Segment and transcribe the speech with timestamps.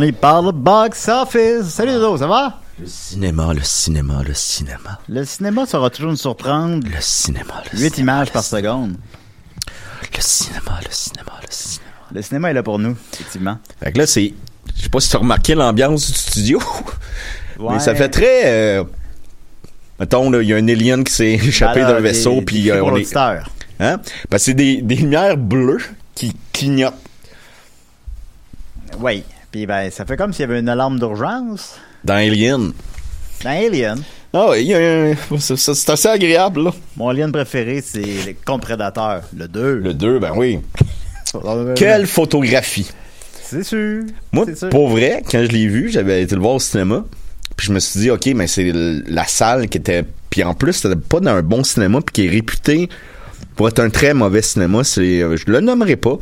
[0.00, 1.68] On y parle box office.
[1.68, 2.58] Salut Dodo, ça va?
[2.80, 4.98] Le cinéma, le cinéma, le cinéma.
[5.10, 6.86] Le cinéma saura toujours nous surprendre.
[6.88, 8.68] Le cinéma, le 8 cinéma, images le par cinéma.
[8.68, 8.96] seconde.
[10.16, 11.90] Le cinéma, le cinéma, le cinéma.
[12.14, 13.58] Le cinéma est là pour nous, effectivement.
[13.78, 14.32] Fait que là, c'est.
[14.74, 16.62] Je sais pas si tu as remarqué l'ambiance du studio.
[17.58, 17.68] Ouais.
[17.74, 18.46] Mais ça fait très.
[18.78, 18.84] euh,
[19.98, 23.14] mettons, il y a un alien qui s'est échappé d'un vaisseau, puis euh, on est.
[23.14, 24.00] Hein?
[24.30, 25.82] Parce que c'est des, des lumières bleues
[26.14, 26.94] qui clignotent.
[28.98, 29.24] Oui.
[29.52, 32.72] Puis ben, ça fait comme s'il y avait une alarme d'urgence Dans Alien.
[33.42, 34.00] dans Alien.
[34.32, 36.70] Ah, il y a un- c'est assez agréable, là.
[36.96, 39.74] Mon alien préféré, c'est les Contre Prédateurs, le 2.
[39.80, 40.60] Le 2, ben oui.
[41.76, 42.90] Quelle photographie.
[43.42, 44.04] C'est sûr.
[44.32, 44.68] Moi, c'est sûr.
[44.68, 47.04] pour vrai, quand je l'ai vu, j'avais été le voir au cinéma.
[47.56, 50.04] Puis je me suis dit, OK, mais c'est la salle qui était.
[50.30, 52.88] Puis en plus, c'était pas dans un bon cinéma, puis qui est réputé
[53.56, 54.82] pour être un très mauvais cinéma.
[54.98, 56.16] Euh, je le nommerai pas.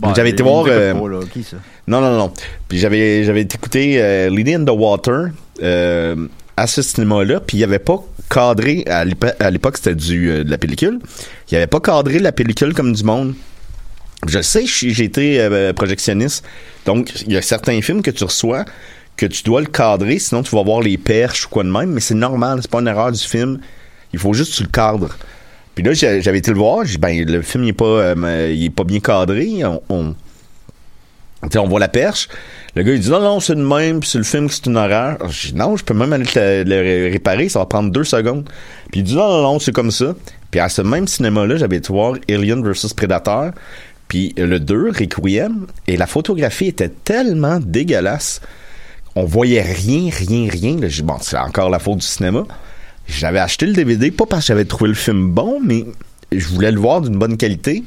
[0.00, 0.66] Bon, j'avais été voir.
[0.68, 1.20] euh, pas, là.
[1.32, 1.56] Qui ça?
[1.88, 2.32] non, non, non.
[2.68, 5.26] Puis j'avais, j'avais été écouter euh, Lady in the Water
[5.62, 7.40] euh, à ce cinéma-là.
[7.40, 7.98] Puis il n'y avait pas
[8.30, 11.00] cadré, à l'épo- à l'époque, c'était du, de la pellicule.
[11.50, 13.34] Il n'y avait pas cadré la pellicule comme du monde.
[14.28, 16.44] Je sais, j'ai été projectionniste.
[16.86, 18.64] Donc, il y a certains films que tu reçois
[19.16, 21.90] que tu dois le cadrer, sinon tu vas voir les perches ou quoi de même.
[21.90, 23.60] Mais c'est normal, c'est pas une erreur du film.
[24.12, 25.16] Il faut juste que tu le cadres.
[25.80, 26.84] Puis là, j'avais été le voir.
[26.84, 29.64] J'ai ben, le film, il est pas, euh, il est pas bien cadré.
[29.64, 30.14] On, on,
[31.56, 32.28] on voit la perche.
[32.74, 35.16] Le gars, il dit non, non, c'est le même, c'est le film c'est une horreur.
[35.30, 38.04] Je dis non, je peux même aller le, le ré- réparer, ça va prendre deux
[38.04, 38.46] secondes.
[38.92, 40.14] Puis il dit non, non, non, c'est comme ça.
[40.50, 43.52] Puis à ce même cinéma-là, j'avais été voir Alien vs Predator,
[44.06, 48.42] puis le 2, Requiem, et la photographie était tellement dégueulasse.
[49.16, 50.76] On voyait rien, rien, rien.
[51.04, 52.44] Bon, c'est encore la faute du cinéma.
[53.10, 55.84] J'avais acheté le DVD, pas parce que j'avais trouvé le film bon, mais
[56.32, 57.82] je voulais le voir d'une bonne qualité.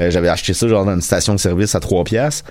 [0.00, 2.50] Euh, j'avais acheté ça genre dans une station de service à 3 piastres.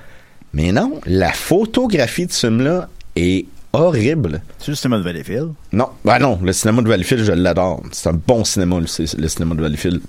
[0.53, 4.41] Mais non, la photographie de ce film-là est horrible.
[4.59, 5.51] C'est le cinéma de Valleyfield?
[5.71, 7.81] Non, ben non, le cinéma de Valleyfield, je l'adore.
[7.91, 10.01] C'est un bon cinéma, le, cinéma de Valleyfield.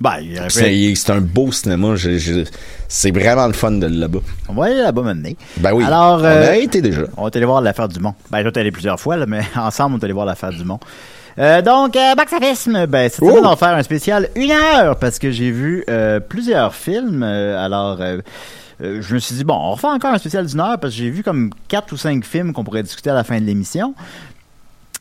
[0.00, 0.18] Ben,
[0.48, 1.96] C'est un beau cinéma.
[1.96, 2.44] je- je-
[2.88, 4.20] c'est vraiment le fun de là-bas.
[4.48, 5.30] On va aller là-bas maintenant.
[5.58, 7.02] Ben oui, Alors, on euh, a été déjà.
[7.16, 8.14] On est allé voir l'affaire du Mont.
[8.30, 10.80] Ben, j'ai allé plusieurs fois, là, mais ensemble, on est allé voir l'affaire du Mont.
[11.38, 14.96] Euh, donc, euh, Box Office, ben, cette semaine, on va faire un spécial une heure
[14.98, 17.22] parce que j'ai vu euh, plusieurs films.
[17.22, 17.98] Euh, alors,
[18.80, 21.10] je me suis dit, bon, on refait encore un spécial d'une heure parce que j'ai
[21.10, 23.94] vu comme quatre ou cinq films qu'on pourrait discuter à la fin de l'émission.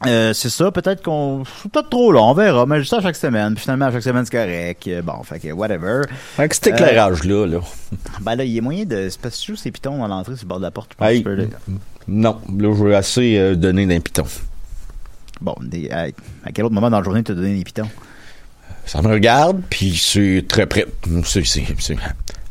[0.05, 1.43] Euh, c'est ça, peut-être qu'on.
[1.61, 3.53] C'est peut-être trop long, on verra, mais juste à chaque semaine.
[3.53, 4.89] Puis finalement, à chaque semaine, c'est correct.
[5.03, 6.01] Bon, fait que whatever.
[6.37, 7.59] Avec cet éclairage-là, là.
[8.21, 9.07] Ben là, il y a moyen de.
[9.09, 10.91] C'est parce que juste ces pitons dans l'entrée sur le bord de la porte.
[10.99, 11.23] Hey,
[12.07, 14.25] non, là, je veux assez euh, donner d'un piton.
[15.43, 16.07] Bon, des- à,
[16.45, 17.89] à quel autre moment dans la journée tu as donné des pitons?
[18.85, 20.85] Ça me regarde, puis c'est très près.
[21.25, 21.95] C'est, c'est, c'est-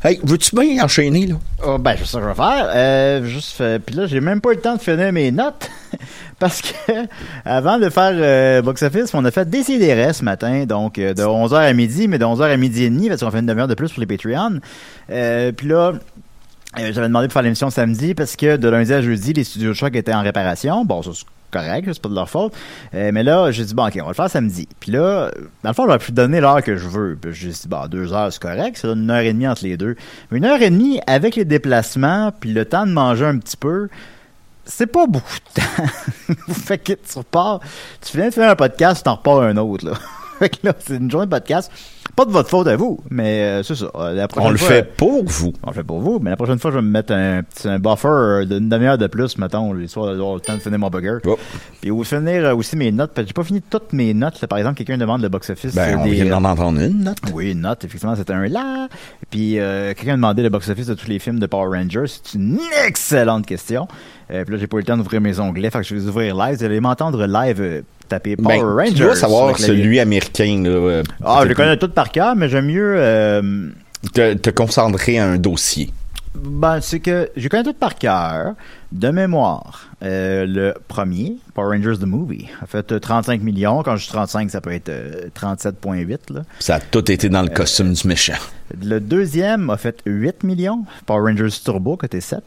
[0.03, 1.35] Hey, veux-tu bien enchaîner, là?
[1.65, 2.69] Oh, ben, je sais ce que je vais faire.
[2.75, 5.69] Euh, juste, fait- puis là, j'ai même pas eu le temps de finir mes notes.
[6.39, 6.67] parce que,
[7.45, 10.65] avant de faire euh, Box Office, on a fait Décideret ce matin.
[10.65, 13.31] Donc, euh, de 11h à midi, mais de 11h à midi et demi, parce qu'on
[13.31, 14.59] fait une demi-heure de plus pour les Patreons.
[15.09, 19.01] Euh, puis là, euh, j'avais demandé de faire l'émission samedi parce que de lundi à
[19.01, 20.83] jeudi, les studios de choc étaient en réparation.
[20.83, 22.53] Bon, ça c'est correct, c'est pas de leur faute.
[22.93, 24.67] Euh, mais là, j'ai dit, bon, ok, on va le faire samedi.
[24.79, 25.31] Puis là,
[25.63, 27.17] dans le fond, j'aurais pu donner l'heure que je veux.
[27.19, 28.77] Puis j'ai dit, bon, deux heures, c'est correct.
[28.77, 29.95] Ça donne une heure et demie entre les deux.
[30.31, 33.57] Mais une heure et demie avec les déplacements, puis le temps de manger un petit
[33.57, 33.89] peu,
[34.65, 36.43] c'est pas beaucoup de temps.
[36.53, 37.59] fait que tu repars,
[38.01, 39.93] tu viens de faire un podcast, tu t'en repars un autre, là.
[40.39, 41.71] fait que là, c'est une journée de podcast.
[42.15, 43.87] Pas de votre faute à vous, mais euh, c'est ça.
[43.95, 45.51] Euh, La prochaine On le fois- fait pour vous.
[45.63, 47.67] on le fait pour vous, mais la prochaine fois, je vais me mettre un petit
[47.67, 50.89] un buffer euh, d'une demi-heure de plus, mettons, l'histoire d'avoir le temps de finir mon
[50.91, 51.17] burger.
[51.25, 51.39] Oh.
[51.81, 54.39] Puis ou finir aussi mes notes, parce que j'ai pas fini toutes mes notes.
[54.41, 54.47] là.
[54.47, 55.73] Par exemple, quelqu'un demande le box-office.
[55.73, 57.17] Ben, on des- vient d'en entendre une, note.
[57.33, 58.87] Oui, une note, effectivement, c'était un là.
[59.31, 62.05] Puis euh, quelqu'un a demandé le box-office de tous les films de Power Rangers.
[62.05, 63.87] C'est une excellente question.
[64.31, 66.01] Euh, puis là, j'ai pas eu le temps d'ouvrir mes onglets, fait que je vais
[66.01, 66.57] les ouvrir live.
[66.59, 67.81] Vous allez m'entendre live euh,
[68.13, 68.93] taper Power Ben, Rangers.
[68.93, 70.69] tu dois savoir celui américain, là.
[70.69, 72.95] euh, Ah, je le connais tout par cœur, mais j'aime mieux...
[72.97, 73.69] euh,
[74.13, 75.89] te, te concentrer à un dossier.
[76.35, 78.53] Ben, c'est que je connais tout par cœur,
[78.93, 79.89] de mémoire.
[80.03, 83.83] Euh, le premier, Power Rangers The Movie, a fait euh, 35 millions.
[83.83, 86.33] Quand je dis 35, ça peut être euh, 37,8.
[86.33, 86.43] là.
[86.59, 88.37] Ça a tout été dans le costume du méchant.
[88.81, 92.43] Le deuxième a fait 8 millions, Power Rangers Turbo, côté 7.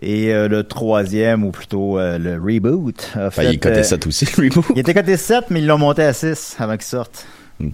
[0.00, 3.44] Et euh, le troisième, ou plutôt euh, le reboot, a fait...
[3.44, 4.66] Ben, il est euh, 7 aussi, le reboot.
[4.74, 7.26] il était côté 7, mais ils l'ont monté à 6 avant qu'il sorte.
[7.60, 7.70] Hmm.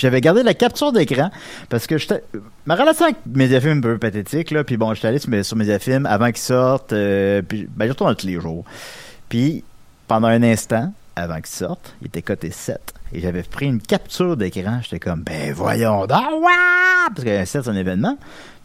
[0.00, 1.30] Puis j'avais gardé la capture d'écran
[1.68, 2.22] parce que j'étais.
[2.64, 4.64] Ma relation avec Mediafilm est un peu pathétique, là.
[4.64, 6.94] Puis bon, j'étais allé sur, sur Mediafilm avant qu'ils sortent.
[6.94, 8.64] euh, puis ben, j'y retourne tous les jours.
[9.28, 9.62] Puis
[10.08, 12.78] pendant un instant, avant qu'ils sortent, il était coté 7.
[13.12, 14.80] Et j'avais pris une capture d'écran.
[14.82, 17.10] J'étais comme, ben voyons donc, ouais!
[17.14, 18.16] Parce que 7, c'est un événement.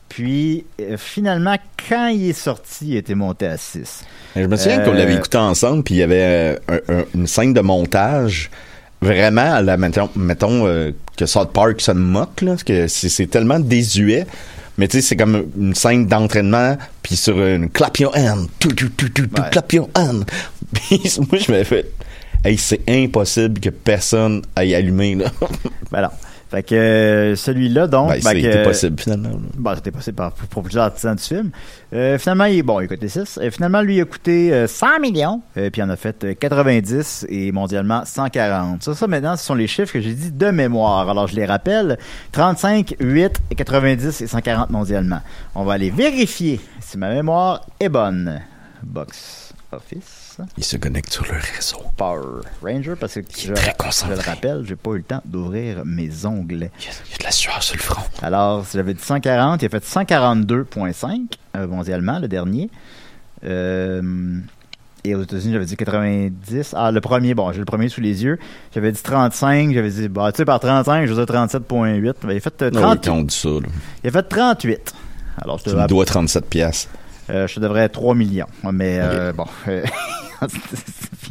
[0.08, 1.58] Puis, euh, finalement,
[1.90, 4.06] quand il est sorti, il était monté à 6.
[4.38, 7.04] Je me souviens Euh, qu'on l'avait écouté ensemble, puis il y avait euh, un- un-
[7.14, 8.50] une scène de montage
[9.06, 14.26] vraiment mettons, mettons euh, que South Park se moque là, parce que c'est tellement désuet.
[14.78, 18.74] Mais tu sais, c'est comme une scène d'entraînement, puis sur une clap your hand, tout,
[18.74, 19.50] tout, tout, tout, tout, Ouais.
[19.50, 20.26] clap your hand.
[20.74, 21.00] Puis
[21.32, 21.92] moi, je m'avais fait,
[22.44, 25.32] hey, c'est impossible que personne aille allumer, là.
[25.92, 26.10] Ben non.
[26.56, 28.12] Fait que euh, celui-là, donc...
[28.12, 29.32] Ben, ben c'était possible, finalement.
[29.58, 31.52] Bon, c'était possible pour, pour plusieurs artisans du film.
[31.92, 33.40] Euh, finalement, il, bon, il a coûté 6.
[33.42, 35.42] Euh, finalement, lui, il a coûté euh, 100 millions.
[35.54, 38.84] Puis il en a fait euh, 90 et mondialement 140.
[38.84, 41.10] Ça, ça, maintenant, ce sont les chiffres que j'ai dit de mémoire.
[41.10, 41.98] Alors, je les rappelle.
[42.32, 45.20] 35, 8, 90 et 140 mondialement.
[45.56, 48.40] On va aller vérifier si ma mémoire est bonne.
[48.82, 50.25] Box Office.
[50.58, 51.78] Il se connecte sur le réseau.
[51.98, 55.84] Power Ranger, parce que je, très je le rappelle, j'ai pas eu le temps d'ouvrir
[55.86, 56.72] mes onglets.
[56.80, 58.04] Il y a, il y a de la sueur sur le front.
[58.22, 61.20] Alors, si j'avais dit 140, il a fait 142.5
[61.56, 62.70] euh, mondialement, le dernier.
[63.44, 64.40] Euh,
[65.04, 66.74] et aux États-Unis, j'avais dit 90.
[66.76, 68.40] Ah, le premier, bon, j'ai le premier sous les yeux.
[68.74, 72.14] J'avais dit 35, j'avais dit, bah, tu sais, par 35, je veux dire 37.8.
[72.24, 73.60] Ben, il, a fait, euh, Ah oui, 30 quand on dit ça, là.
[74.04, 74.94] il a fait 38.
[75.44, 76.90] Alors, je te, Tu me devrais, dois 37 piastres.
[77.30, 78.48] euh, je te devrais 3 millions.
[78.72, 79.46] Mais, euh, bon.
[80.44, 80.48] euh,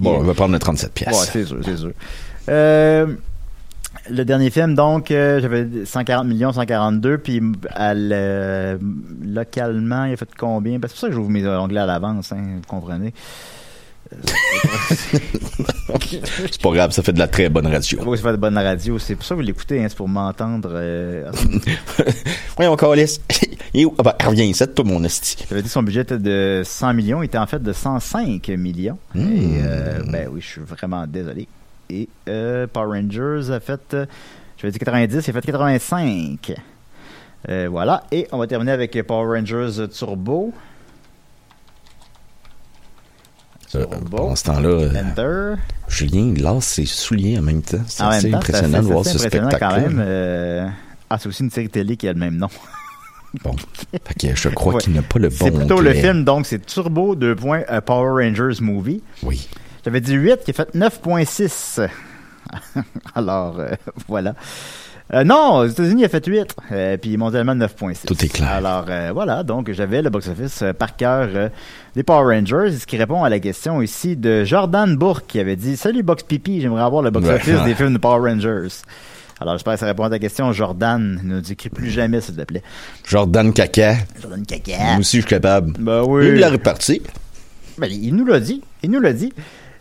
[0.01, 1.21] Bon, on va prendre le 37 piastres.
[1.21, 1.93] Ouais, c'est sûr, c'est sûr.
[2.49, 3.15] Euh,
[4.11, 7.41] le dernier film, donc, euh, j'avais 140 millions, 142, puis
[7.71, 8.79] à le-
[9.25, 10.75] localement, il a fait combien?
[10.75, 13.15] C'est pour ça que j'ouvre mes onglets à l'avance, hein, vous comprenez.
[16.50, 17.98] C'est pas grave, ça fait de la très bonne radio.
[18.06, 20.08] Oui, c'est pas de bonne radio, c'est pour ça que vous l'écoutez, hein, c'est pour
[20.08, 20.70] m'entendre.
[20.72, 21.31] euh,
[22.76, 23.20] Calis.
[23.75, 23.94] Il est où?
[23.98, 25.36] Ah ben, reviens ici, toi, mon esti.
[25.48, 28.48] J'avais dit que son budget était de 100 millions, il était en fait de 105
[28.50, 28.98] millions.
[29.14, 29.20] Hmm.
[29.32, 31.48] Et, euh, ben oui, je suis vraiment désolé.
[31.90, 34.06] Et euh, Power Rangers a fait, euh,
[34.56, 36.54] j'avais dit 90, il a fait 85.
[37.48, 40.52] Euh, voilà, et on va terminer avec Power Rangers Turbo.
[43.76, 45.56] Euh, pendant ce temps-là, euh.
[45.88, 47.79] Julien, lasse ses souliers en même temps.
[47.87, 49.56] C'est assez temps, impressionnant de voir ce spectacle.
[49.59, 49.99] quand même.
[50.05, 50.67] euh,
[51.11, 52.49] Ah, c'est aussi une série télé qui a le même nom.
[53.43, 53.56] Bon.
[54.05, 54.81] Fait que je crois Ouais.
[54.81, 57.35] qu'il n'a pas le bon c'est plutôt le film, donc c'est Turbo 2.
[57.44, 59.03] euh, Power Rangers Movie.
[59.25, 59.49] Oui.
[59.85, 61.88] J'avais dit 8, qui a fait 9.6.
[63.17, 63.73] Alors, euh,
[64.06, 64.35] voilà.
[65.15, 66.56] Euh, non, aux États-Unis, il a fait 8.
[66.73, 68.05] Euh, puis mondialement, 9.6.
[68.06, 68.49] Tout est clair.
[68.51, 69.44] Alors, euh, voilà.
[69.44, 71.51] Donc, j'avais le box-office par cœur
[71.94, 75.56] des Power Rangers, ce qui répond à la question ici de Jordan Bourque, qui avait
[75.56, 77.65] dit Salut Box Pipi, j'aimerais avoir le box-office Ouais.
[77.65, 78.69] des films de Power Rangers.
[79.41, 80.53] Alors, j'espère que ça répond à ta question.
[80.53, 82.63] Jordan, ne nous écris plus jamais, s'il te plaît.
[83.06, 83.94] Jordan Caca.
[84.21, 84.79] Jordan Caca.
[84.79, 85.73] Moi aussi, je suis capable.
[85.79, 86.29] Ben oui.
[86.29, 87.03] Il l'a réparti.
[87.79, 88.63] Ben, il nous l'a dit.
[88.83, 89.33] Il nous l'a dit.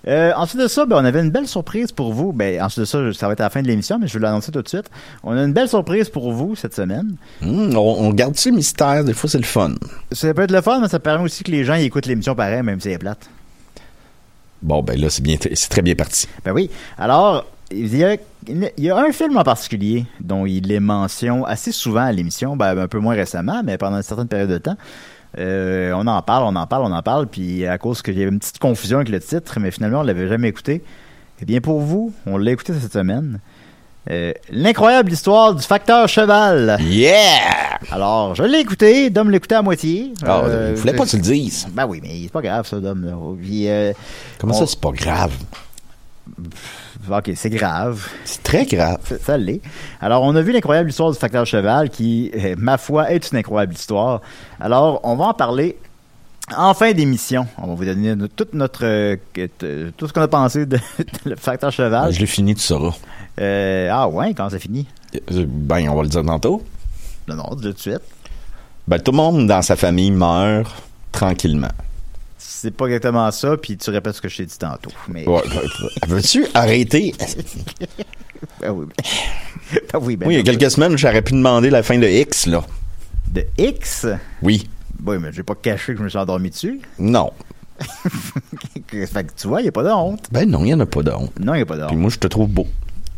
[0.08, 2.34] Euh, ensuite de ça, ben, on avait une belle surprise pour vous.
[2.34, 4.24] Ben, ensuite de ça, ça va être à la fin de l'émission, mais je vais
[4.24, 4.90] l'annoncer tout de suite.
[5.24, 7.16] On a une belle surprise pour vous cette semaine.
[7.42, 9.04] Hum, on, on garde ce mystère.
[9.04, 9.76] Des fois, c'est le fun.
[10.12, 12.36] Ça peut être le fun, mais ça permet aussi que les gens y écoutent l'émission
[12.36, 13.30] pareil, même si elle est plate.
[14.62, 16.28] Bon, ben là, c'est bien, c'est très bien parti.
[16.46, 16.70] Ben oui.
[16.98, 18.16] Alors, il y, a,
[18.48, 22.56] il y a un film en particulier dont il est mention assez souvent à l'émission,
[22.56, 24.78] ben, un peu moins récemment, mais pendant une certaine période de temps.
[25.40, 28.22] Euh, on en parle, on en parle, on en parle, puis à cause qu'il y
[28.22, 30.84] avait une petite confusion avec le titre, mais finalement on l'avait jamais écouté.
[31.42, 33.40] Eh bien pour vous, on l'a écouté cette semaine.
[34.12, 36.78] Euh, L'incroyable histoire du facteur cheval.
[36.82, 37.80] Yeah!
[37.92, 40.14] Alors, je l'ai écouté, Dom l'a écouté à moitié.
[40.26, 41.68] Ah, Euh, il fallait pas que tu le dises.
[41.72, 43.04] Ben oui, mais c'est pas grave ça, Dom.
[43.06, 43.14] là.
[43.42, 43.94] Puis, euh,
[44.40, 45.32] Comment on- ça, c'est pas grave?
[47.12, 48.08] Ok, c'est grave.
[48.26, 48.98] C'est très grave.
[49.06, 49.62] Ça, ça l'est.
[50.02, 53.38] Alors, on a vu l'incroyable histoire du facteur cheval qui, euh, ma foi, est une
[53.38, 54.22] incroyable histoire.
[54.60, 55.78] Alors, on va en parler
[56.56, 57.48] en fin d'émission.
[57.58, 59.50] On va vous donner toute notre, euh, t-
[59.98, 60.78] tout ce qu'on a pensé de,
[61.26, 62.12] de le facteur cheval.
[62.14, 62.96] Je l'ai fini, tu sauras.
[63.40, 64.86] Euh, ah ouais, quand finit?
[65.32, 66.64] Euh, Ben, on va le dire tantôt.
[67.28, 68.02] Non, non, de suite.
[68.88, 70.72] Ben, tout le monde dans sa famille meurt
[71.12, 71.70] tranquillement.
[72.46, 74.92] C'est pas exactement ça, puis tu répètes ce que je t'ai dit tantôt.
[75.08, 75.62] Mais, Ouais, ben,
[76.16, 77.14] Veux-tu arrêter?
[78.60, 81.70] Ben oui, ben, ben oui, ben Oui, il y a quelques semaines, j'aurais pu demander
[81.70, 82.62] la fin de X, là.
[83.32, 84.06] De X?
[84.42, 84.68] Oui.
[85.06, 86.82] Oui, mais j'ai pas caché que je me suis endormi dessus.
[87.00, 87.32] Non.
[87.80, 90.28] fait que tu vois, il n'y a pas de honte.
[90.32, 91.40] Ben non, il n'y en a pas de honte.
[91.40, 92.02] Non, il n'y a pas de Puis honte.
[92.02, 92.68] moi, je te trouve beau.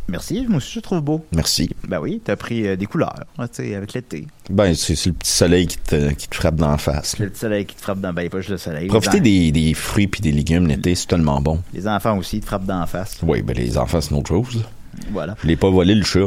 [0.08, 1.26] Merci, moi aussi, je trouve beau.
[1.32, 1.70] Merci.
[1.88, 4.28] Ben oui, t'as pris euh, des couleurs, hein, tu sais, avec l'été.
[4.52, 7.18] Ben, c'est le petit soleil qui te, qui te frappe dans la face.
[7.18, 8.88] Le petit soleil qui te frappe dans ben, pas juste le soleil.
[8.88, 11.62] Profiter des, des fruits puis des légumes l'été, c'est tellement bon.
[11.74, 13.18] les enfants aussi te frappent dans la face.
[13.24, 14.64] Oui, ben les enfants, c'est une autre chose.
[15.12, 15.36] Voilà.
[15.42, 16.20] Je l'ai pas volé, le chat.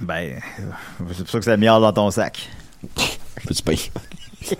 [0.00, 0.40] Ben,
[1.08, 2.48] c'est pour ça que ça meilleur dans ton sac.
[3.46, 3.74] Petit pain.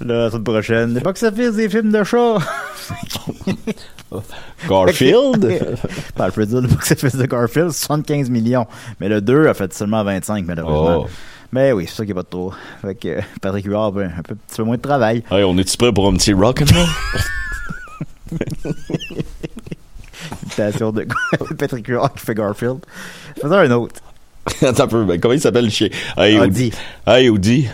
[0.00, 2.38] La semaine prochaine, les box office des films de chat.
[4.68, 5.40] Garfield?
[6.16, 8.66] ben, je peux dire le box-office de Garfield, 75 millions.
[9.00, 11.04] Mais le 2 a fait seulement 25, malheureusement.
[11.06, 11.10] Oh.
[11.52, 12.52] Mais oui, c'est ça qu'il n'y a pas de trop.
[12.82, 15.22] Fait que euh, Patrick Huard, ben, un peu, petit peu moins de travail.
[15.30, 16.86] Hey, on est-tu prêt pour un petit rock'n'roll?
[20.42, 21.06] Imitation de
[21.56, 22.80] Patrick Huard qui fait Garfield.
[23.40, 24.00] Faisons un autre.
[24.62, 25.88] Attends un peu, ben, comment il s'appelle le chien?
[26.16, 26.72] Hey, Audi.
[27.06, 27.68] Hey, Audi,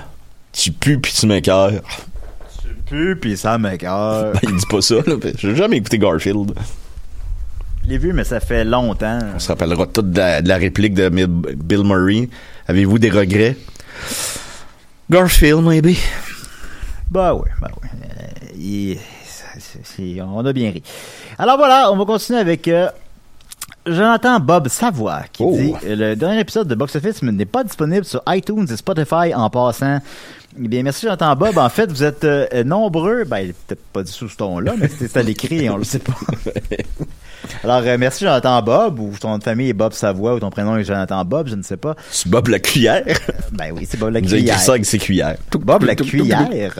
[0.53, 1.83] tu pues pis tu m'écœures.
[2.87, 4.33] Tu pues, puis ça m'écoeure.
[4.35, 5.15] Ben, il dit pas ça, là.
[5.39, 6.53] J'ai jamais écouté Garfield.
[7.85, 9.19] Je l'ai vu, mais ça fait longtemps.
[9.35, 12.29] On se rappellera tout de la, de la réplique de Bill Murray.
[12.67, 13.57] Avez-vous des regrets?
[15.11, 15.97] Garfield, maybe.
[17.11, 17.89] Bah oui, bah oui.
[17.93, 20.83] Euh, il- c'est- c'est- on a bien ri.
[21.39, 22.89] Alors voilà, on va continuer avec euh,
[23.87, 25.55] Jonathan Bob Savoie qui Oh.
[25.55, 29.35] dit euh, le dernier épisode de Box Office n'est pas disponible sur iTunes et Spotify
[29.35, 29.99] en passant.
[30.63, 31.59] Eh bien, merci Jonathan Bob.
[31.59, 33.25] En fait, vous êtes euh, nombreux.
[33.25, 35.99] Ben, peut-être pas dit sous ce ton-là, mais c'était à l'écrit et on le sait
[35.99, 36.15] pas.
[37.65, 40.51] Alors, euh, merci Jonathan Bob, ou ton nom de famille est Bob Savoie, ou ton
[40.51, 41.97] prénom est Jonathan Bob, je ne sais pas.
[42.11, 43.05] C'est Bob la cuillère.
[43.53, 44.61] Ben oui, c'est Bob la Il nous a écrit cuillère.
[44.61, 45.37] ça avec ses cuillères.
[45.53, 46.75] Bob la cuillère.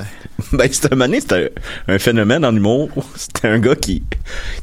[0.53, 1.51] Ben, c'était un c'était
[1.89, 2.91] un, un phénomène en humour.
[3.17, 4.03] C'était un gars qui,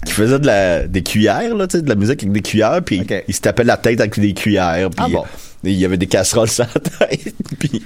[0.06, 2.82] qui faisait de la, des cuillères, là, tu sais, de la musique avec des cuillères,
[2.84, 5.24] puis il se tapait la tête avec des cuillères, puis Ah bon.
[5.64, 7.82] il y avait des casseroles sur la tête, puis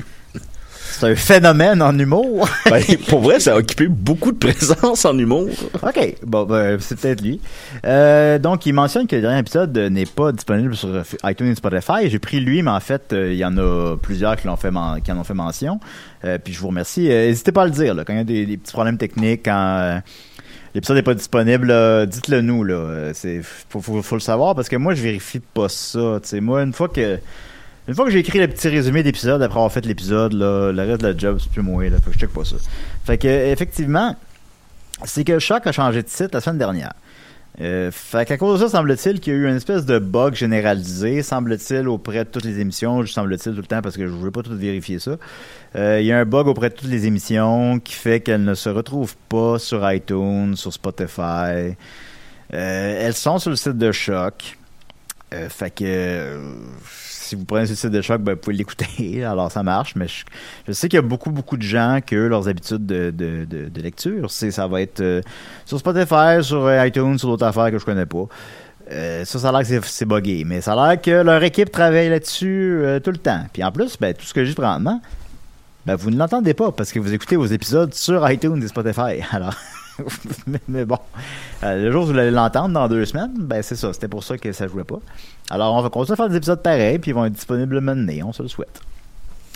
[1.06, 2.50] C'est un phénomène en humour.
[2.70, 5.50] ben, pour vrai, ça a occupé beaucoup de présence en humour.
[5.84, 6.16] OK.
[6.26, 7.40] Bon, ben, c'est peut-être lui.
[7.86, 10.90] Euh, donc, il mentionne que le dernier épisode n'est pas disponible sur
[11.24, 12.10] iTunes et Spotify.
[12.10, 14.72] J'ai pris lui, mais en fait, euh, il y en a plusieurs qui, l'ont fait
[15.04, 15.80] qui en ont fait mention.
[16.24, 17.08] Euh, puis je vous remercie.
[17.08, 19.42] N'hésitez pas à le dire, là, quand il y a des, des petits problèmes techniques,
[19.46, 20.02] quand
[20.74, 22.64] l'épisode n'est pas disponible, dites-le nous.
[22.64, 23.12] Là.
[23.14, 26.20] C'est, faut, faut, faut le savoir parce que moi, je vérifie pas ça.
[26.42, 27.20] Moi, une fois que
[27.88, 31.02] une fois que j'ai écrit le petit résumé d'épisode après avoir fait l'épisode, le reste
[31.02, 31.88] de la job, c'est plus moi.
[31.90, 32.56] Là, faut que je check pas ça.
[33.06, 34.16] Fait que, effectivement,
[35.04, 36.94] c'est que Choc a changé de site la semaine dernière.
[37.62, 40.36] Euh, fait qu'à cause de ça, semble-t-il qu'il y a eu une espèce de bug
[40.36, 44.18] généralisé, semble-t-il, auprès de toutes les émissions, semble-t-il tout le temps parce que je ne
[44.18, 45.16] veux pas tout vérifier ça.
[45.76, 48.56] Euh, il y a un bug auprès de toutes les émissions qui fait qu'elles ne
[48.56, 51.76] se retrouvent pas sur iTunes, sur Spotify.
[52.54, 54.58] Euh, elles sont sur le site de Choc.
[55.36, 56.38] Euh, fait que euh,
[56.88, 59.24] si vous prenez ce site de choc, ben, vous pouvez l'écouter.
[59.26, 62.48] Alors ça marche, mais je, sais qu'il y a beaucoup, beaucoup de gens que leurs
[62.48, 65.22] habitudes de, lecture, ça va être euh,
[65.66, 68.26] sur Spotify, sur iTunes, sur d'autres affaires que je connais pas.
[68.90, 72.10] Ça, ça a l'air que c'est- buggé, mais ça a l'air que leur équipe travaille
[72.10, 73.44] là-dessus tout le temps.
[73.52, 75.02] Puis en plus, ben, tout ce que j'ai présentement,
[75.88, 79.22] ben, vous ne l'entendez pas parce que vous écoutez vos épisodes sur iTunes et Spotify.
[79.32, 79.56] Alors,
[80.68, 80.98] mais, bon,
[81.64, 83.94] Euh, le jour où vous allez l'entendre dans deux semaines, ben c'est ça.
[83.94, 85.00] C'était pour ça que ça jouait pas.
[85.50, 88.28] Alors, on va continuer à faire des épisodes pareils, puis ils vont être disponibles maintenant.
[88.30, 88.80] On se le souhaite.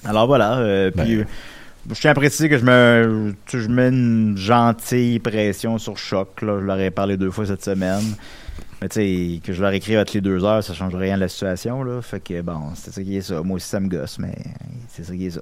[0.06, 0.58] Alors voilà.
[0.60, 1.20] euh, puis, Ben.
[1.22, 1.26] euh,
[1.94, 6.42] je tiens à préciser que je me, je mets une gentille pression sur Choc.
[6.42, 6.60] Là.
[6.60, 8.04] Je leur ai parlé deux fois cette semaine.
[8.82, 11.22] Mais tu sais, que je leur écris toutes les deux heures, ça change rien de
[11.22, 11.84] la situation.
[11.84, 12.02] Là.
[12.02, 13.42] Fait que bon, c'est ça qui est ça.
[13.42, 14.34] Moi aussi, ça me gosse, mais
[14.88, 15.42] c'est ça qui est ça.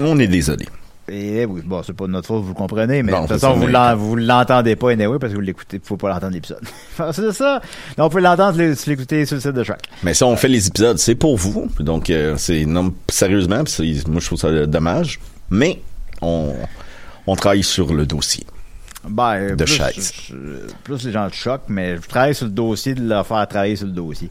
[0.00, 0.66] On est désolé.
[1.08, 3.40] Et oui, bon, c'est pas de notre faute, vous le comprenez, mais Non, de toute
[3.40, 6.62] façon, vous vous l'entendez pas anyway parce que vous l'écoutez, faut pas l'entendre l'épisode.
[7.12, 7.60] c'est ça.
[7.96, 9.78] Donc, vous pouvez l'entendre si l'écoutez sur le site de Choc.
[10.04, 11.68] Mais si on fait les épisodes, c'est pour vous.
[11.80, 15.18] Donc, euh, c'est non, sérieusement, moi je trouve ça euh, dommage.
[15.50, 15.80] Mais
[16.22, 16.54] on,
[17.26, 18.46] on travaille sur le dossier.
[19.08, 20.12] Ben, De plus, chaise.
[20.84, 23.74] Plus les gens de choc, mais je travaille sur le dossier de leur faire travailler
[23.76, 24.30] sur le dossier.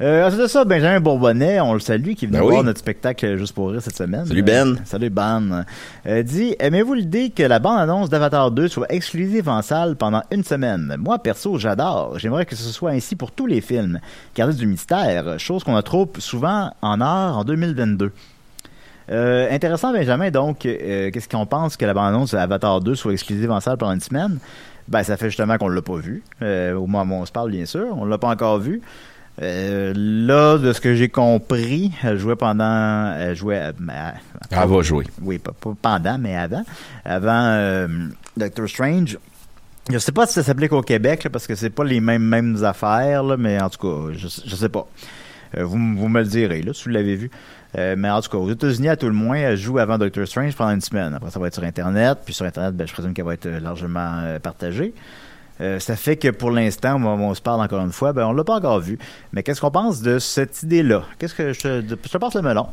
[0.00, 2.52] Euh, ensuite de ça, Benjamin Bourbonnet, on le salue, qui est venu Ben oui.
[2.52, 4.26] voir notre spectacle juste pour rire cette semaine.
[4.26, 4.68] Salut, Ben.
[4.68, 5.64] Euh, salut Ben.
[6.06, 10.44] Euh, dit, aimez-vous l'idée que la bande-annonce d'Avatar 2 soit exclusive en salle pendant une
[10.44, 10.94] semaine?
[11.00, 12.16] Moi, perso, j'adore.
[12.16, 13.98] J'aimerais que ce soit ainsi pour tous les films.
[14.36, 18.12] Garder du mystère, chose qu'on a trop souvent en art en 2022.
[19.10, 20.30] Euh, intéressant, Benjamin.
[20.30, 23.94] Donc, euh, qu'est-ce qu'on pense que la bande-annonce d'Avatar 2 soit exclusive en salle pendant
[23.94, 24.38] une semaine?
[24.86, 26.22] Ben, ça fait justement qu'on l'a pas vu.
[26.42, 27.86] Euh, au moment où on se parle, bien sûr.
[27.98, 28.80] On l'a pas encore vu.
[29.40, 33.14] Euh, là, de ce que j'ai compris, elle jouait pendant...
[33.16, 33.58] Elle jouait...
[33.58, 34.14] à-
[34.50, 35.04] Elle va jouer.
[35.22, 36.64] oui, pas, pas pendant, mais avant.
[37.04, 37.86] Avant euh,
[38.36, 39.16] Doctor Strange.
[39.90, 42.22] Je sais pas si ça s'applique au Québec, là, parce que c'est pas les mêmes,
[42.24, 44.86] mêmes affaires, là, mais en tout cas, je, je sais pas.
[45.56, 47.30] Euh, vous, vous me le direz, là, si vous l'avez vu.
[47.76, 50.26] Euh, mais en tout cas, aux États-Unis, à tout le moins, elle joue avant Doctor
[50.26, 51.14] Strange pendant une semaine.
[51.14, 52.18] Après, ça va être sur Internet.
[52.24, 54.92] Puis sur Internet, ben, je présume qu'elle va être euh, largement euh, partagée.
[55.60, 58.44] Euh, ça fait que pour l'instant, on se parle encore une fois, ben, on l'a
[58.44, 58.98] pas encore vu.
[59.32, 61.02] Mais qu'est-ce qu'on pense de cette idée-là?
[61.18, 62.66] Qu'est-ce que je te, je te passe le melon?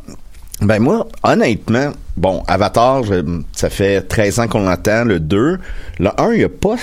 [0.62, 5.58] Ben moi, honnêtement, bon, Avatar, je- ça fait 13 ans qu'on l'attend, le 2.
[6.00, 6.76] Le 1, il a pas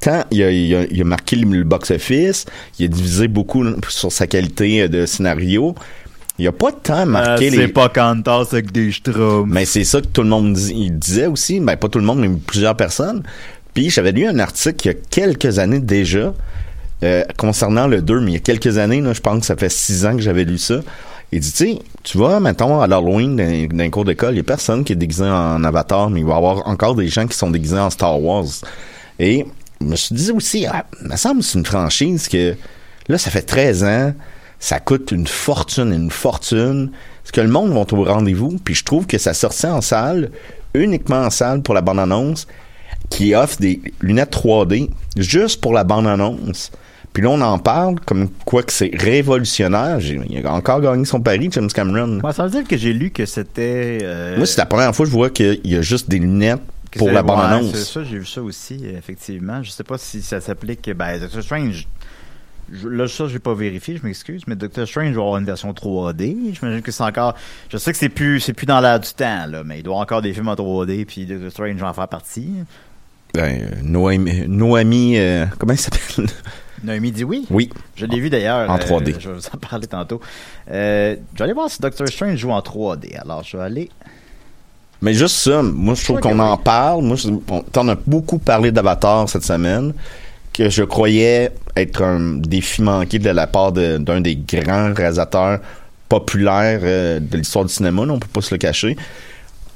[0.00, 0.24] tant...
[0.32, 2.46] Il a, il a- il a marqué le, box-office,
[2.78, 5.74] il a divisé beaucoup sur sa qualité euh, de scénario.
[6.38, 7.56] Il a pas tant marqué Euh, les...
[7.56, 9.46] C'est pas Cantas avec des schtroumpfs.
[9.48, 12.04] Mais c'est ça que tout le monde dis- il disait aussi, ben pas tout le
[12.06, 13.22] monde, mais plusieurs personnes.
[13.88, 16.34] J'avais lu un article il y a quelques années déjà
[17.02, 19.70] euh, concernant le 2, mais il y a quelques années, je pense que ça fait
[19.70, 20.80] six ans que j'avais lu ça.
[21.32, 24.40] Il dit, tu tu vois, mettons, à l'Halloween, dans, dans un cours d'école, il y
[24.40, 27.26] a personne qui est déguisé en Avatar, mais il va y avoir encore des gens
[27.26, 28.46] qui sont déguisés en Star Wars.
[29.18, 29.46] Et
[29.80, 32.56] je me suis dit aussi, ah, il me semble que c'est une franchise que,
[33.08, 34.12] là, ça fait 13 ans,
[34.58, 36.90] ça coûte une fortune, une fortune.
[37.24, 38.58] Est-ce que le monde va au rendez-vous?
[38.62, 40.30] Puis je trouve que ça sortait en salle,
[40.74, 42.46] uniquement en salle pour la bande-annonce,
[43.10, 46.70] qui offre des lunettes 3D juste pour la bande-annonce.
[47.12, 49.98] Puis là, on en parle comme quoi que c'est révolutionnaire.
[50.00, 52.20] Il a encore gagné son pari, James Cameron.
[52.22, 53.98] Moi, ça veut dire que j'ai lu que c'était.
[54.02, 56.60] euh, Moi, c'est la première fois que je vois qu'il y a juste des lunettes
[56.96, 57.72] pour la bande-annonce.
[57.74, 59.60] c'est ça, j'ai vu ça aussi, effectivement.
[59.62, 60.88] Je sais pas si ça s'applique.
[60.96, 61.88] Ben, Doctor Strange.
[62.72, 65.72] je- là, ça, j'ai pas vérifié, je m'excuse, mais Doctor Strange va avoir une version
[65.72, 66.36] 3D.
[66.54, 67.34] J'imagine que c'est encore.
[67.72, 69.94] Je sais que c'est plus, c'est plus dans l'air du temps, là, mais il doit
[69.94, 72.50] avoir encore des films en 3D, puis Doctor Strange va en faire partie.
[73.34, 76.26] Ben, euh, Noémie, Noémie, euh, comment il s'appelle?
[76.84, 77.46] Noémie dit oui.
[77.50, 77.70] Oui.
[77.94, 78.68] Je l'ai vu d'ailleurs.
[78.70, 79.14] En euh, 3D.
[79.18, 80.20] je vais vous en parler tantôt.
[80.70, 83.16] Euh, je vais aller voir si Doctor Strange joue en 3D.
[83.20, 83.90] Alors, je vais aller.
[85.02, 87.02] Mais juste ça, moi, je trouve qu'on en parle.
[87.04, 89.92] Moi, je- on t'en a beaucoup parlé d'Avatar cette semaine,
[90.52, 95.60] que je croyais être un défi manqué de la part de- d'un des grands réalisateurs
[96.08, 98.96] populaires euh, de l'histoire du cinéma, là, on peut pas se le cacher.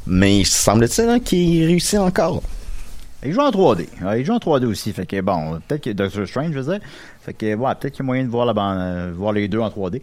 [0.07, 2.43] Mais il semble-t-il hein, qu'il réussit encore.
[3.25, 3.87] Il joue en 3D.
[4.03, 4.93] Ouais, il joue en 3D aussi.
[4.93, 6.87] Fait que bon, peut-être que Doctor Strange, je veux dire.
[7.21, 9.49] Fait que ouais, peut-être qu'il y a moyen de voir, la bande, euh, voir les
[9.49, 10.03] deux en 3D.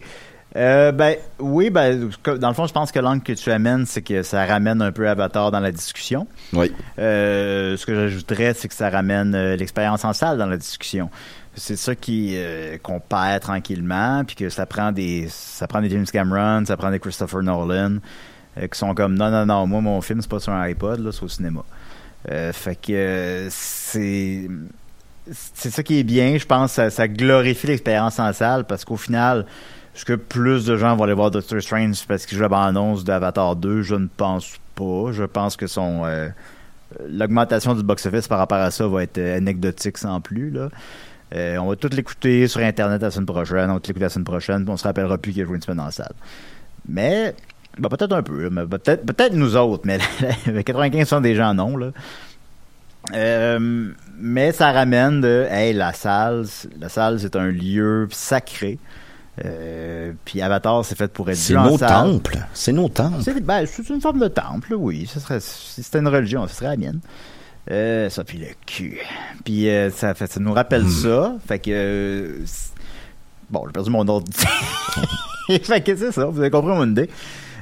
[0.54, 4.02] Euh, ben oui, ben dans le fond, je pense que l'angle que tu amènes, c'est
[4.02, 6.26] que ça ramène un peu Avatar dans la discussion.
[6.52, 6.70] Oui.
[6.98, 11.10] Euh, ce que j'ajouterais, c'est que ça ramène euh, l'expérience en salle dans la discussion.
[11.54, 12.34] C'est ça qui
[12.82, 16.90] qu'on perd tranquillement, puis que ça prend des ça prend des James Cameron, ça prend
[16.90, 17.98] des Christopher Nolan,
[18.56, 21.12] qui sont comme non non non, moi mon film c'est pas sur un iPod là,
[21.12, 21.62] c'est au cinéma.
[22.30, 24.48] Euh, fait que euh, c'est
[25.30, 28.96] c'est ça qui est bien, je pense, ça, ça glorifie l'expérience en salle parce qu'au
[28.96, 29.46] final,
[29.94, 33.04] est-ce que plus de gens vont aller voir Doctor Strange parce qu'il joue la bande-annonce
[33.04, 35.12] d'Avatar 2 Je ne pense pas.
[35.12, 36.28] Je pense que son euh,
[37.08, 40.52] l'augmentation du box-office par rapport à ça va être anecdotique sans plus.
[41.34, 43.70] On va tout l'écouter sur Internet la semaine prochaine.
[43.70, 44.64] On va l'écouter la semaine prochaine.
[44.68, 46.14] On se rappellera plus qu'il a joué une semaine en salle.
[46.88, 47.34] Mais,
[47.78, 48.50] ben, peut-être un peu.
[48.50, 49.82] mais peut-être, peut-être nous autres.
[49.84, 49.98] Mais
[50.46, 51.76] 95% des gens non.
[51.76, 51.90] Là.
[53.14, 56.44] Euh, mais ça ramène de, hey, la salle,
[56.80, 58.78] la salle c'est un lieu sacré.
[59.44, 61.88] Euh, puis Avatar, c'est fait pour être C'est nos salle.
[61.88, 62.38] temples.
[62.52, 63.22] C'est nos temples.
[63.22, 65.06] C'est ben, c'est une forme de temple, oui.
[65.12, 67.00] Ce serait, si c'était une religion, ce serait la mienne.
[67.70, 68.98] Euh, ça, puis le cul.
[69.44, 71.34] Puis euh, ça, fait, ça nous rappelle ça.
[71.46, 71.70] Fait que.
[71.72, 72.38] euh,
[73.50, 74.26] bon, j'ai perdu mon ordre.
[75.62, 77.08] fait que c'est ça, vous avez compris mon idée.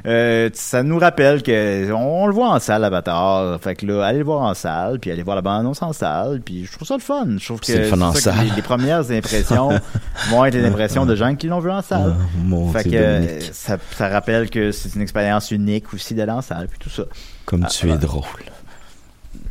[0.07, 3.61] Euh, ça nous rappelle que on, le voit en salle Avatar.
[3.61, 6.41] Fait que là, allez le voir en salle, puis allez voir la bande-annonce en salle.
[6.41, 7.27] Puis je trouve ça le fun.
[7.39, 8.35] Je trouve que C'est le fun en que salle.
[8.45, 9.71] Les, les premières impressions
[10.31, 12.15] vont être les impressions de gens qui l'ont vu en salle.
[12.19, 16.15] Ah, mon Fait Dieu, que euh, ça, ça rappelle que c'est une expérience unique aussi
[16.15, 17.05] d'aller en salle, puis tout ça.
[17.45, 17.99] Comme Ah, tu es ouais.
[17.99, 18.25] drôle.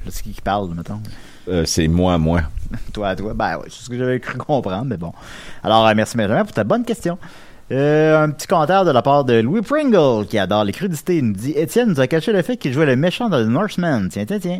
[0.10, 1.02] Sais qui qui parle, mettons.
[1.48, 2.42] Euh, c'est moi, moi.
[2.94, 3.34] Toi toi.
[3.34, 5.14] Ben oui, c'est ce que j'avais cru comprendre, mais bon.
[5.64, 7.18] Alors, euh, merci Benjamin pour ta bonne question.
[7.72, 11.18] Euh, un petit commentaire de la part de Louis Pringle, qui adore les crudités.
[11.18, 13.48] Il nous dit Étienne nous a caché le fait qu'il jouait le méchant dans The
[13.48, 14.10] Northman.
[14.10, 14.60] Tiens, tiens, tiens.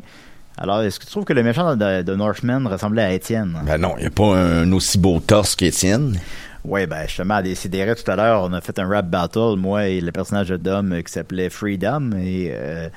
[0.58, 3.58] Alors, est-ce que tu trouves que le méchant de, de Northman ressemblait à Étienne?
[3.66, 6.20] Ben non, il n'y a pas un aussi beau torse qu'Étienne.
[6.66, 9.88] Oui, ben justement, à Décideret, tout à l'heure, on a fait un rap battle, moi
[9.88, 12.90] et le personnage de Dom euh, qui s'appelait Freedom, et euh,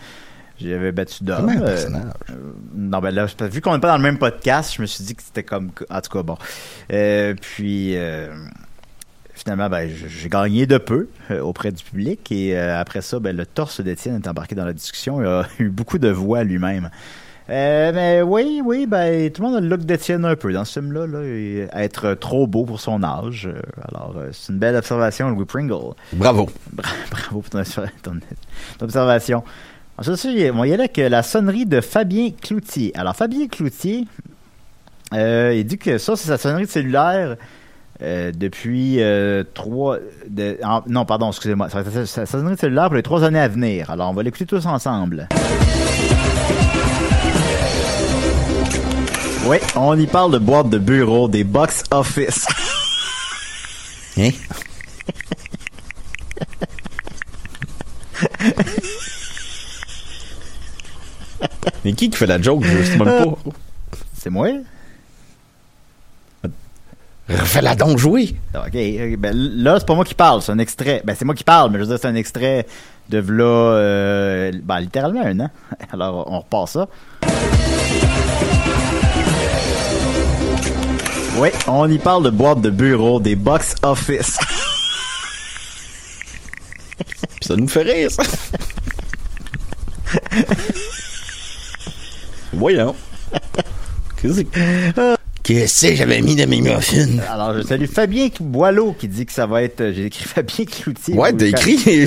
[0.61, 2.03] j'avais battu un Euh, personnage?
[2.31, 2.35] euh,
[2.75, 5.15] non, ben là, vu qu'on n'est pas dans le même podcast, je me suis dit
[5.15, 5.71] que c'était comme...
[5.89, 6.37] En tout cas, bon.
[6.93, 7.95] Euh, puis...
[9.45, 13.37] Finalement, ben, j'ai gagné de peu euh, auprès du public et euh, après ça, ben,
[13.37, 15.21] le torse d'Étienne est embarqué dans la discussion.
[15.21, 16.91] Il a eu beaucoup de voix lui-même.
[17.51, 20.65] Euh, mais oui, oui, ben, tout le monde a le look d'Étienne un peu dans
[20.65, 23.49] ce film-là, là, et être trop beau pour son âge.
[23.89, 25.93] Alors, c'est une belle observation, Louis Pringle.
[26.13, 26.49] Bravo.
[26.73, 28.13] Bra- Bravo pour ton, ton-
[28.79, 29.43] ton observation.
[29.99, 30.21] Ensuite,
[30.55, 32.93] on y aller avec la sonnerie de Fabien Cloutier.
[32.97, 34.07] Alors, Fabien Cloutier,
[35.15, 37.37] euh, il dit que ça, c'est sa sonnerie de cellulaire
[38.03, 39.99] euh, depuis euh, trois...
[40.29, 41.69] de- en- non, pardon, excusez-moi.
[41.69, 43.91] Ça sa sonnerie de cellulaire pour les trois années à venir.
[43.91, 45.29] Alors, on va l'écouter tous ensemble.
[49.47, 52.47] Oui, on y parle de boîtes de bureau, des box office.
[54.19, 54.29] Hein?
[61.85, 62.63] Mais qui qui fait la joke?
[62.65, 63.39] Je sais même pas.
[64.17, 64.49] C'est moi?
[67.39, 68.35] Refais-la donc jouer.
[68.55, 68.67] OK.
[68.67, 71.03] ok, Ben, là, c'est pas moi qui parle, c'est un extrait.
[71.05, 72.67] Ben, c'est moi qui parle, mais je veux dire, c'est un extrait
[73.09, 75.51] de v'là, euh, ben, littéralement un an.
[75.93, 76.89] Alors, on repart ça.
[81.39, 84.39] Oui, on y parle de boîtes de bureau, des box office.
[86.99, 87.07] Puis
[87.41, 88.23] ça nous fait rire, ça.
[92.53, 92.95] Voyons.
[94.21, 95.17] Qu'est-ce que...
[95.43, 97.19] Qu'est-ce que j'avais mis dans mes muffins?
[97.29, 99.81] Alors, je salue Fabien Boileau qui dit que ça va être.
[99.81, 101.15] euh, J'ai écrit Fabien Cloutier.
[101.15, 102.05] Ouais, t'as écrit, c'est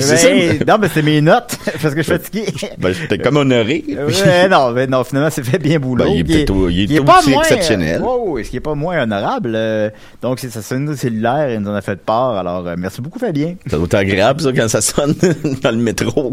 [0.58, 0.64] ça.
[0.66, 2.46] Non, mais c'est mes notes parce que je suis fatigué.
[2.78, 3.84] Ben, j'étais comme honoré.
[3.88, 6.04] Ouais, non, mais non, finalement, c'est Fabien Boulot.
[6.04, 8.00] Ben, il est qui plutôt- il est qui aussi exceptionnel.
[8.02, 9.52] Euh, ouais, ouais, ce qui est pas moins honorable.
[9.54, 9.90] euh,
[10.22, 12.36] donc, ça sonne au cellulaire, il nous en a fait part.
[12.38, 13.54] Alors, euh, merci beaucoup, Fabien.
[13.66, 15.14] Ça doit être agréable, ça, quand ça sonne
[15.62, 16.32] dans le métro.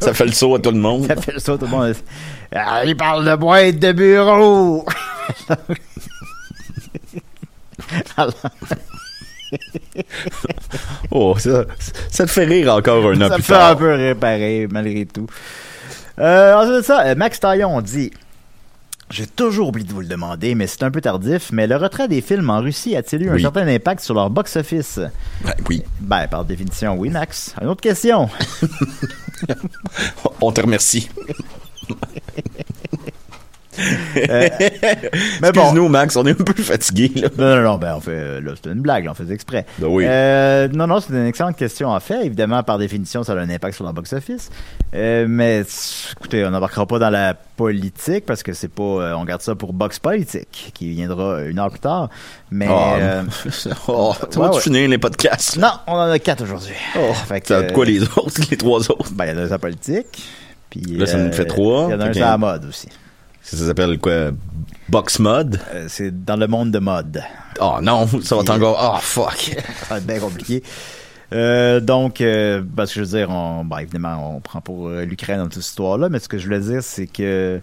[0.00, 1.06] ça fait le saut à tout le monde.
[1.06, 1.94] Ça fait ça, tout le monde.
[2.54, 4.84] Ah, il parle de boîte de bureau.
[8.16, 8.34] Alors,
[11.12, 11.64] Oh, ça,
[12.10, 13.76] ça te fait rire encore un an ça plus fait un tard.
[13.78, 15.26] peu réparer, malgré tout.
[16.18, 18.10] Euh, ensuite de ça, euh, Max Taillon dit
[19.08, 22.08] J'ai toujours oublié de vous le demander, mais c'est un peu tardif, mais le retrait
[22.08, 24.98] des films en Russie a-t-il eu un certain impact sur leur box-office
[25.44, 25.84] Ben, oui.
[26.00, 27.54] Ben, par définition, oui, Max.
[27.60, 28.28] Une autre question.
[30.40, 31.08] On te remercie.
[34.16, 34.48] Euh,
[35.42, 35.60] mais bon.
[35.60, 37.28] Excuse-nous, Max, on est un peu fatigué, là.
[37.38, 39.66] Non, non, non, ben, on fait, euh, là, c'était une blague, là, on faisait exprès.
[39.78, 40.04] Ben oui.
[40.06, 42.24] Euh, non, non, c'est une excellente question, en fait.
[42.26, 44.50] Évidemment, par définition, ça a un impact sur leur box-office.
[44.94, 45.62] Euh, mais,
[46.18, 48.82] écoutez, on n'embarquera pas dans la politique parce que c'est pas,
[49.16, 52.08] on garde ça pour box politique, qui viendra une heure plus tard.
[52.50, 53.22] Mais, Oh, euh,
[53.88, 54.60] oh, tu ouais, vas ouais.
[54.60, 55.56] finir les podcasts?
[55.56, 56.74] non, on en a quatre aujourd'hui.
[56.98, 59.10] Oh, Fait que, ça a de quoi les autres, les trois autres?
[59.12, 60.06] Ben, il y en a un sur la politique.
[60.70, 61.86] Puis, Là, ça nous fait trois.
[61.88, 62.88] Il y en a un que- la mode aussi.
[63.48, 64.30] Ça s'appelle quoi?
[64.88, 65.60] Box Mod?
[65.72, 67.22] Euh, c'est dans le monde de mode.
[67.60, 68.94] Oh non, ça va Puis- encore.
[68.96, 69.56] Oh fuck.
[69.88, 70.62] Ça va être bien compliqué.
[71.32, 75.38] Euh, donc, euh, parce que je veux dire, on, ben, évidemment, on prend pour l'Ukraine
[75.38, 77.60] dans toute cette histoire-là, mais ce que je voulais dire, c'est que.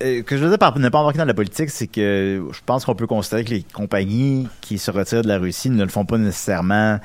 [0.00, 2.84] que je veux dire par ne pas embarquer dans la politique, c'est que je pense
[2.84, 6.04] qu'on peut considérer que les compagnies qui se retirent de la Russie ne le font
[6.04, 6.98] pas nécessairement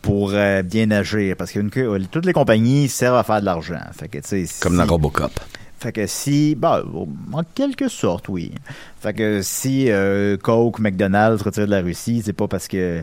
[0.00, 0.32] pour
[0.64, 3.80] bien agir, parce que une- toutes les compagnies servent à faire de l'argent.
[3.98, 4.18] Fait que,
[4.60, 5.32] Comme dans Robocop.
[5.82, 6.82] Fait que si, bah,
[7.32, 8.52] en quelque sorte, oui.
[9.00, 13.02] Fait que si euh, Coke, McDonald's retirent de la Russie, c'est pas parce que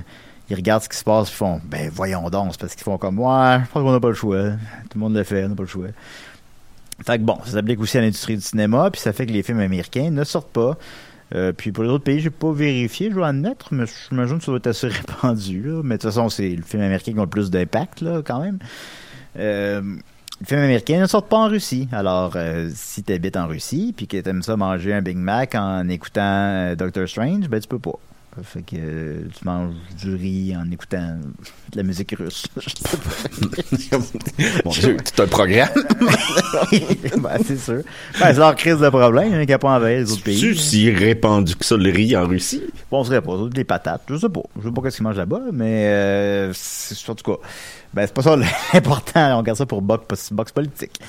[0.50, 3.20] ils regardent ce qui se passe et font, ben voyons donc, parce qu'ils font comme,
[3.20, 4.52] ouais, je pense qu'on n'a pas le choix.
[4.90, 5.88] Tout le monde le fait, on n'a pas le choix.
[7.06, 9.44] Fait que bon, ça s'applique aussi à l'industrie du cinéma, puis ça fait que les
[9.44, 10.78] films américains ne sortent pas.
[11.36, 14.44] Euh, puis pour les autres pays, j'ai pas vérifié, je dois admettre, mais j'imagine que
[14.44, 15.64] ça doit être assez répandu.
[15.84, 18.42] Mais de toute façon, c'est le film américain qui a le plus d'impact, là, quand
[18.42, 18.58] même.
[19.38, 19.82] Euh,
[20.42, 21.88] les films américains ne sortent pas en Russie.
[21.92, 25.18] Alors, euh, si tu habites en Russie puis que tu aimes ça manger un Big
[25.18, 27.96] Mac en écoutant euh, Doctor Strange, ben tu peux pas.
[28.44, 31.18] Fait que euh, tu manges du riz en écoutant
[31.72, 32.46] de la musique russe.
[32.56, 33.98] Je sais pas.
[34.64, 35.68] Mon Dieu, c'est un programme.
[37.18, 37.82] ben, c'est sûr.
[38.20, 40.40] Ben, c'est leur crise de problème, hein, qu'il n'y a pas envers les autres pays.
[40.40, 42.64] Tu si répandu que ça le riz en Russie?
[42.90, 43.36] Bon, on serait pas.
[43.52, 44.04] Des patates.
[44.10, 44.42] Je sais pas.
[44.62, 47.40] Je sais pas qu'est-ce qu'ils mangent là-bas, mais euh, c'est- en tout cas,
[47.94, 48.36] ben, c'est pas ça
[48.74, 49.36] l'important.
[49.36, 51.00] On regarde ça pour box, box politique.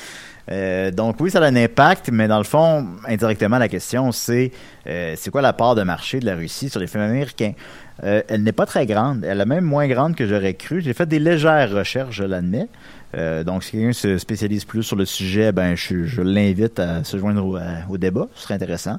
[0.50, 4.50] Euh, donc oui, ça a un impact, mais dans le fond, indirectement, la question c'est
[4.86, 7.52] euh, c'est quoi la part de marché de la Russie sur les films américains?
[8.02, 9.24] Euh, Elle n'est pas très grande.
[9.24, 10.80] Elle est même moins grande que j'aurais cru.
[10.80, 12.68] J'ai fait des légères recherches, je l'admets.
[13.44, 17.60] Donc si quelqu'un se spécialise plus sur le sujet, ben je, l'invite à se joindre
[17.88, 18.28] au débat.
[18.34, 18.98] Ce serait intéressant.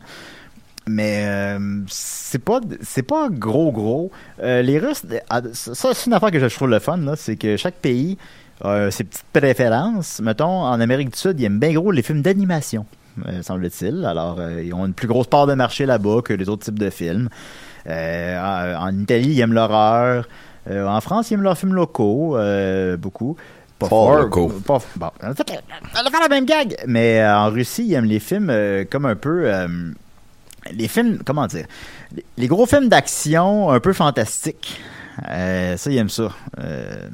[0.87, 4.11] Mais euh, c'est pas c'est pas gros gros.
[4.41, 7.35] Euh, les Russes, ah, ça c'est une affaire que je trouve le fun là, c'est
[7.35, 8.17] que chaque pays
[8.63, 10.19] a ses petites préférences.
[10.21, 12.85] Mettons en Amérique du Sud, ils aiment bien gros les films d'animation,
[13.27, 14.05] euh, semble-t-il.
[14.05, 16.89] Alors ils ont une plus grosse part de marché là-bas que les autres types de
[16.89, 17.29] films.
[17.87, 20.27] En, Italie, ils aiment l'horreur.
[20.69, 22.37] En France, ils aiment leurs films locaux,
[22.97, 23.37] beaucoup.
[23.77, 24.47] Pas Fort locaux.
[24.65, 26.75] pas- bon, on fait va faire la même gag.
[26.85, 28.51] Mais en Russie, ils aiment les films
[28.91, 29.49] comme un peu
[30.71, 31.65] les films, comment dire,
[32.37, 34.79] les, gros films d'action un peu fantastiques.
[35.29, 36.31] Euh, ça, ils aiment ça.
[36.59, 37.07] Euh,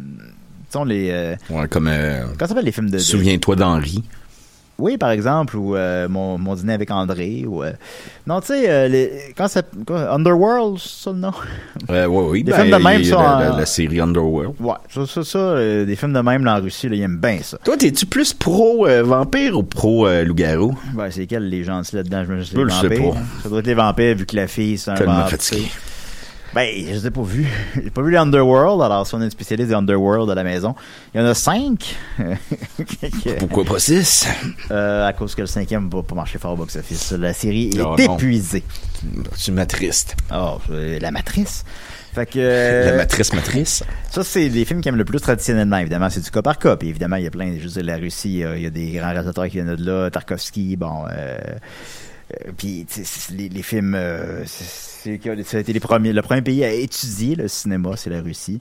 [0.70, 4.04] sais, les, euh, Ouais, comme euh, comment ça s'appelle les films de, de- Souviens-toi d'Henri.
[4.80, 7.72] Oui, par exemple, ou euh, mon, mon dîner avec André, ou euh,
[8.26, 11.32] non, tu sais, euh, quand ça, quoi, Underworld, c'est ça le nom?
[11.90, 14.54] Ouais, oui, Des ben, films de même, ça, la, en- la- la série Underworld.
[14.60, 17.40] Ouais, ça, ça, ça des films de même là, en Russie, là, ils aiment bien
[17.42, 17.58] ça.
[17.64, 20.78] Toi, t'es-tu plus pro euh, vampire ou pro euh, loup-garou?
[20.96, 22.24] Ouais, c'est quels les gentils là-dedans?
[22.28, 23.18] Je me sais pas.
[23.44, 25.32] Ça doit être les vampires, vu que la fille, c'est un Tellement vampire.
[25.32, 25.68] fatigué.
[26.58, 27.48] Ben, je les ai pas vus.
[27.76, 30.74] J'ai pas vu les Underworld, alors si on est spécialiste des Underworld à la maison,
[31.14, 31.96] il y en a cinq.
[33.40, 34.28] Pourquoi pas six?
[34.72, 37.12] euh, à cause que le cinquième va pas marcher fort au box-office.
[37.12, 38.64] La série est Oh, épuisée.
[39.38, 40.16] Tu m'attristes.
[40.34, 41.64] Oh, euh, la matrice.
[42.16, 42.32] Fait que.
[42.40, 43.84] euh, La matrice matrice.
[44.10, 45.78] Ça, c'est les films qui aiment le plus traditionnellement.
[45.78, 46.76] Évidemment, c'est du cas par cas.
[46.76, 47.54] Puis évidemment, il y a plein.
[47.60, 49.86] Je veux dire, la Russie, euh, il y a des grands réalisateurs qui viennent de
[49.86, 50.10] là.
[50.10, 51.06] Tarkovsky, bon.
[51.12, 51.58] Euh, Euh,
[52.58, 56.42] puis sais, c'est- les, les films, euh, c'est ça a été les premiers, le premier
[56.42, 58.60] pays à étudier le cinéma, c'est la Russie.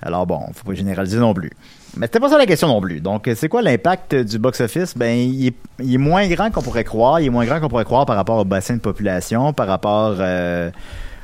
[0.00, 1.50] Alors bon, faut pas généraliser non plus.
[1.96, 3.00] Mais c'était pas ça la question non plus.
[3.00, 4.96] Donc, euh, c'est quoi l'impact du box-office?
[4.96, 7.18] Ben, il est, il est moins grand qu'on pourrait croire.
[7.18, 10.14] Il est moins grand qu'on pourrait croire par rapport au bassin de population, par rapport
[10.20, 10.70] euh,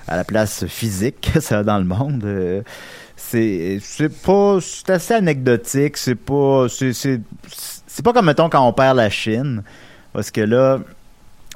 [0.08, 2.24] à la place physique que ça a dans le monde.
[2.24, 2.62] Euh,
[3.16, 8.66] c'est c'est pas c'est assez anecdotique c'est pas c'est c'est c'est pas comme mettons quand
[8.66, 9.62] on perd la Chine
[10.12, 10.80] parce que là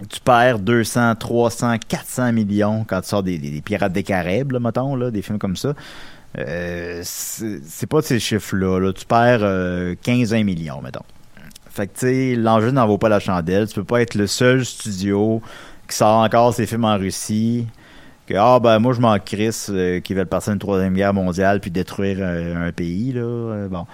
[0.08, 4.96] tu perds 200 300 400 millions quand tu sors des, des, pirates des Caraïbes mettons
[4.96, 5.74] là des films comme ça.
[6.36, 11.04] Euh, c'est pas de ces chiffres là, tu perds euh, 15-20 millions mettons.
[11.70, 13.68] Fait que tu sais l'enjeu n'en vaut pas la chandelle.
[13.68, 15.40] Tu peux pas être le seul studio
[15.88, 17.66] qui sort encore ses films en Russie
[18.28, 21.60] que ah ben moi je m'en crisse euh, qu'ils veulent passer une troisième guerre mondiale
[21.60, 23.86] puis détruire euh, un pays là Euh, bon.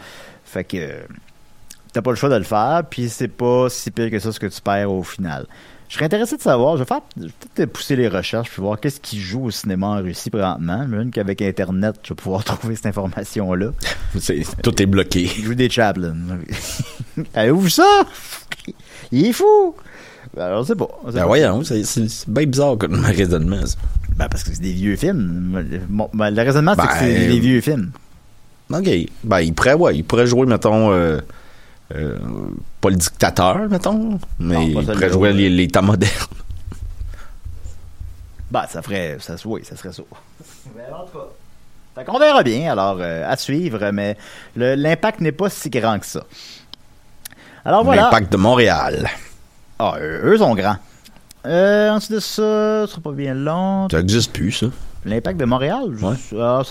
[0.44, 1.02] Fait que euh,
[1.92, 4.40] t'as pas le choix de le faire puis c'est pas si pire que ça ce
[4.40, 5.46] que tu perds au final
[5.88, 8.62] je serais intéressé de savoir je vais faire je vais peut-être pousser les recherches puis
[8.62, 12.42] voir qu'est-ce qui joue au cinéma en Russie présentement même qu'avec internet je vais pouvoir
[12.44, 13.68] trouver cette information là
[14.18, 15.22] C'est- tout est bloqué.
[15.38, 16.14] il joue des Chaplin
[17.34, 18.02] avez-vous vu ça?
[19.12, 19.74] Il est fou
[20.36, 21.26] alors c'est pas Ben pas.
[21.26, 21.84] voyons, c'est
[22.26, 23.64] bien bizarre comme raisonnement.
[23.66, 23.76] ça.
[24.16, 25.64] Ben, parce que c'est des vieux films.
[25.88, 27.90] Bon, ben, le raisonnement, c'est Ben, que c'est des vieux films.
[28.72, 28.88] OK.
[29.22, 31.20] Ben, il pourrait, ouais, il pourrait jouer, mettons, euh,
[31.94, 32.18] euh,
[32.80, 35.32] pas le dictateur, mettons, mais Non, il pourrait jouer ouais.
[35.34, 36.12] les, les temps modernes.
[38.50, 39.16] Ben, ça ferait.
[39.20, 40.02] Ça, oui, ça serait ça.
[40.76, 41.24] Mais en tout cas.
[41.96, 44.16] Fait qu'on verra bien, alors, euh, à suivre, mais
[44.56, 46.24] l'impact n'est pas si grand que ça.
[47.64, 48.02] Alors voilà.
[48.02, 49.08] L'impact de Montréal.
[49.78, 50.76] Ah, eux, eux sont grands.
[51.46, 53.88] Euh, ensuite de ça, ce sera pas bien long.
[53.90, 54.66] Ça n'existe plus, ça.
[55.04, 56.14] L'impact de Montréal, Ouais.
[56.40, 56.62] ah,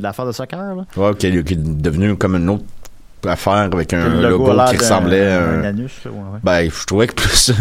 [0.00, 0.84] l'affaire de soccer, là.
[0.96, 2.64] Ouais, qui, est- qui est devenu comme une autre
[3.28, 5.64] affaire avec un Le logo, l'air qui ressemblait à un un...
[5.64, 6.38] anus, ouais, ouais.
[6.42, 7.52] Ben, je trouvais que plus...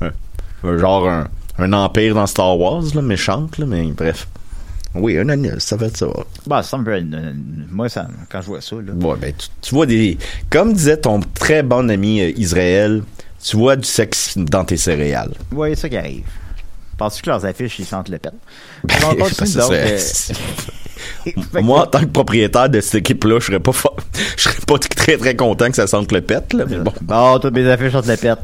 [0.78, 4.28] genre un, un empire dans Star Wars, là, méchante, là, mais bref.
[4.94, 6.06] Oui, un anus, ça fait ça.
[6.46, 7.04] Ben, ça me fait
[7.70, 8.92] Moi, ça, quand je vois ça, là.
[8.92, 10.16] Ouais, ben, tu, tu vois des.
[10.50, 13.02] Comme disait ton très bon ami euh, Israël,
[13.42, 15.34] tu vois du sexe dans tes céréales.
[15.52, 16.24] Oui, c'est ça qui arrive.
[16.96, 18.32] Penses-tu que leurs affiches, ils sentent le pet?
[18.84, 18.94] Ben,
[21.62, 23.90] Moi, en tant que propriétaire de cette équipe-là, je serais pas fa-
[24.36, 26.92] je serais pas très très content que ça sente le pet, là, mais bon.
[27.02, 28.38] Bon, toutes mes affiches sentent le pet.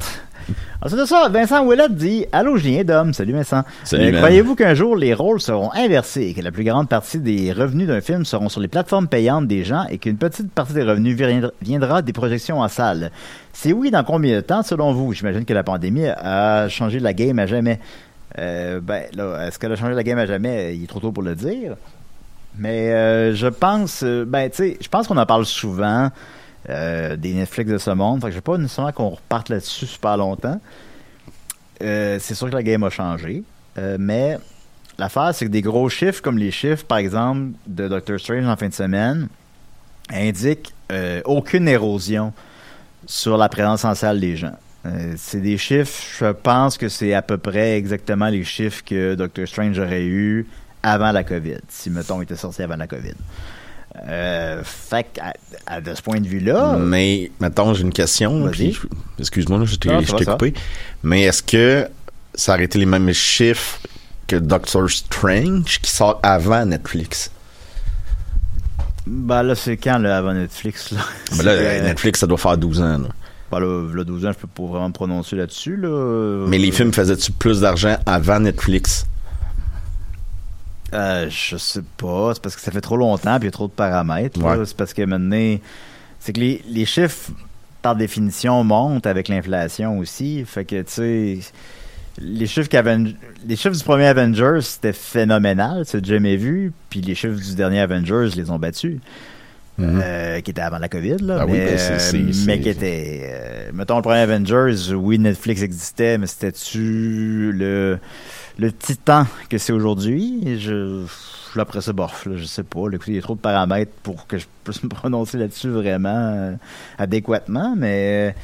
[0.83, 3.63] Ensuite de ça, Vincent Ouellet dit Allô Julien Dom, salut Vincent.
[4.11, 4.19] Euh.
[4.19, 7.87] Croyez-vous qu'un jour les rôles seront inversés et que la plus grande partie des revenus
[7.89, 11.17] d'un film seront sur les plateformes payantes des gens et qu'une petite partie des revenus
[11.17, 13.11] viendra- viendra des projections en salle
[13.55, 15.15] Si oui, dans combien de temps selon vous?
[15.15, 17.81] J'imagine que la pandémie a changé la game à jamais.
[18.39, 20.77] Euh, ben là, est-ce qu'elle a changé la game à jamais?
[20.77, 21.77] Il est trop tôt pour le dire.
[22.57, 26.11] Mais euh, je pense, euh, ben tu sais, je pense qu'on en parle souvent
[26.71, 28.21] euh, des Netflix de ce monde.
[28.21, 30.61] Fait que je veux pas nécessairement qu'on reparte là-dessus super longtemps.
[31.81, 33.43] C'est sûr que la game a changé,
[33.99, 34.39] mais
[34.97, 38.57] l'affaire c'est que des gros chiffres comme les chiffres, par exemple, de Doctor Strange en
[38.57, 39.29] fin de semaine,
[40.09, 40.73] indiquent
[41.27, 42.33] aucune érosion
[43.05, 44.57] sur la présence en salle des gens.
[45.17, 49.47] C'est des chiffres, je pense que c'est à peu près exactement les chiffres que Doctor
[49.47, 50.47] Strange aurait eu
[50.85, 53.15] avant la COVID, si mettons il était sorti avant la COVID.
[54.09, 55.33] Euh, fait que, à-
[55.67, 58.51] à- de ce point de vue-là, Mais, mettons, j'ai une question.
[59.19, 60.53] Excuse-moi, je t'ai coupé.
[61.03, 61.89] Mais est-ce que
[62.35, 63.79] ça aurait été les mêmes chiffres
[64.27, 67.31] que Doctor Strange qui sort avant Netflix?
[69.07, 71.01] ben là, c'est quand, là, avant Netflix, là?
[71.37, 72.99] Ben là, euh, Netflix, ça doit faire 12 ans.
[72.99, 73.09] là.
[73.53, 76.47] Ben là, là, 12 ans, je peux pas vraiment me prononcer là-dessus, là.
[76.49, 79.07] Mais les films faisaient-tu plus d'argent avant Netflix?
[80.95, 82.33] Euh, je sais pas.
[82.35, 84.41] C'est parce que ça fait trop longtemps puis il y a trop de paramètres.
[84.43, 84.65] Ouais.
[84.65, 85.57] C'est parce que maintenant,
[86.21, 87.31] c'est que les, les chiffres,
[87.83, 90.45] par définition, montent avec l'inflation aussi.
[90.47, 91.39] Fait que, tu sais,
[92.21, 92.69] les chiffres,
[93.47, 95.83] les chiffres du premier Avengers, c'était phénoménal.
[95.85, 96.73] C'est jamais vu.
[96.91, 98.99] Puis les chiffres du dernier Avengers les ont battus.
[99.77, 100.01] Mhm.
[100.05, 101.39] Euh, qui était avant la COVID, là.
[101.41, 103.23] Ah oui, mais, ben, c'est- c'est- euh, mais qui était.
[103.25, 107.99] euh, mettons, le premier Avengers, oui, Netflix existait, mais c'était-tu le,
[108.59, 110.59] le titan que c'est aujourd'hui?
[110.61, 111.05] Je.
[111.55, 112.81] je- Après bof, je sais pas.
[113.07, 116.53] il y a trop de paramètres pour que je puisse me prononcer là-dessus vraiment euh,
[116.99, 118.31] adéquatement, mais.
[118.35, 118.39] euh,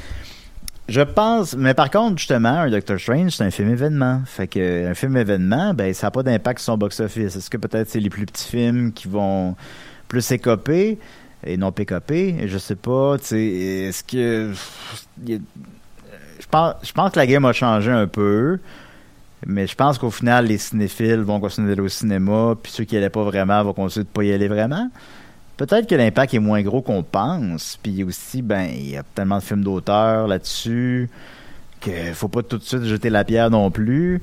[0.88, 4.22] je pense, mais par contre, justement, un Doctor Strange, c'est un film événement.
[4.26, 7.36] Fait que un film événement, ben, ça n'a pas d'impact sur son box-office.
[7.36, 9.54] Est-ce que peut-être c'est les plus petits films qui vont
[10.08, 10.98] plus écoper
[11.44, 12.44] et non pécoper?
[12.48, 13.14] Je sais pas.
[13.30, 14.52] Est-ce que.
[15.28, 18.58] Je pense, je pense que la game a changé un peu.
[19.46, 22.94] Mais je pense qu'au final, les cinéphiles vont continuer d'aller au cinéma, puis ceux qui
[22.94, 24.90] n'allaient pas vraiment vont continuer de pas y aller vraiment.
[25.56, 29.38] Peut-être que l'impact est moins gros qu'on pense, puis aussi, ben, il y a tellement
[29.38, 31.10] de films d'auteur là-dessus
[31.80, 34.22] que faut pas tout de suite jeter la pierre non plus.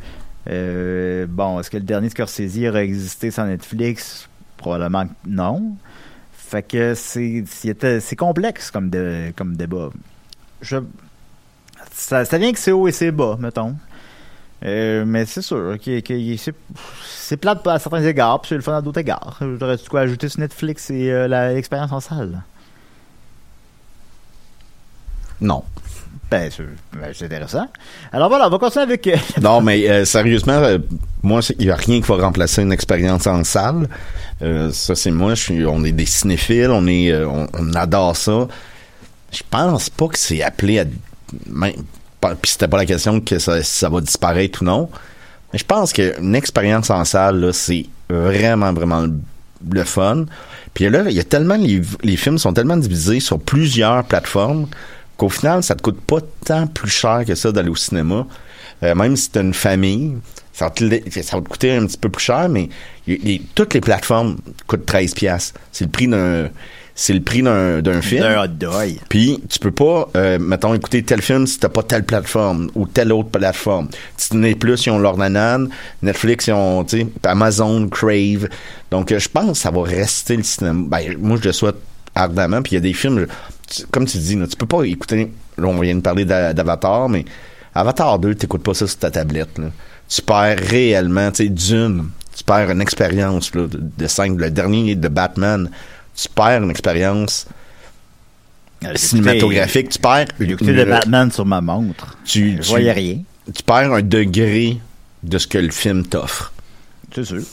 [0.50, 4.30] Euh, bon, est-ce que le dernier Scorsese aurait existé sans Netflix?
[4.58, 5.76] Probablement que non.
[6.32, 9.90] Fait que c'est c'est complexe comme, de, comme débat.
[10.62, 10.78] Je,
[11.92, 13.76] ça, ça vient que c'est haut et c'est bas, mettons.
[14.66, 16.02] Euh, mais c'est sûr que,
[17.06, 19.40] c'est plate à certains égards, puis c'est le fun à d'autres égards.
[19.60, 22.42] J'aurais quoi ajouter sur Netflix et euh, l'expérience en salle?
[25.40, 25.64] Non.
[26.32, 26.50] Ben,
[26.94, 27.68] ben, c'est intéressant.
[28.12, 29.08] Alors voilà, on va continuer avec.
[29.08, 30.60] Euh, non, mais sérieusement,
[31.22, 33.88] moi, il n'y a rien qui va remplacer une expérience en salle.
[34.42, 35.36] ça, c'est moi.
[35.36, 38.48] Je suis, on est des cinéphiles, on est, on, on, adore ça.
[39.32, 40.86] Je pense pas que c'est appelé à
[42.22, 44.90] puis c'était pas la question que ça, va disparaître ou non.
[45.54, 49.06] Mais je pense qu'une expérience en salle, c'est vraiment, vraiment
[49.72, 50.26] le, fun.
[50.74, 54.68] Puis là, il y a tellement, les, films sont tellement divisés sur plusieurs plateformes
[55.16, 58.28] qu'au final, ça te coûte pas tant plus cher que ça d'aller au cinéma.
[58.84, 60.18] Euh, même si t'as une famille,
[60.54, 62.70] ça va, te, coûter un petit peu plus cher, mais
[63.56, 65.54] toutes les plateformes coûtent 13 pièces.
[65.72, 66.50] C'est le prix d'un
[67.00, 68.24] c'est le prix d'un film.
[68.24, 68.98] D'un hot dog.
[69.08, 72.88] Puis tu peux pas, euh, mettons, écouter tel film si t'as pas telle plateforme ou
[72.88, 73.88] telle autre plateforme.
[74.18, 75.70] Disney Plus, ils ont leur nanane.
[76.02, 78.50] Netflix, ils ont, tu sais, Amazon, Crave.
[78.90, 80.88] Donc, euh, je pense que ça va rester le cinéma.
[80.88, 81.76] Ben, moi, je le souhaite
[82.16, 82.64] ardemment.
[82.64, 83.28] Puis il y a des films,
[83.92, 87.26] comme tu dis, tu peux pas écouter, là, on vient de parler d'Avatar, mais
[87.76, 89.60] Avatar 2, t'écoutes pas ça sur ta tablette.
[89.60, 89.68] Là.
[90.10, 94.96] Tu perds réellement, tu sais, d'une, tu perds une expérience là, de, de Le dernier
[94.96, 95.70] de Batman,
[96.18, 97.48] tu perds une expérience
[98.84, 99.90] euh, cinématographique.
[99.90, 100.28] Tu perds.
[100.40, 102.18] J'ai écouté de Batman sur ma montre.
[102.26, 103.20] Tu, Je voyais rien.
[103.54, 104.80] Tu perds un degré
[105.24, 106.52] de ce que le film t'offre.
[107.14, 107.44] C'est sûr.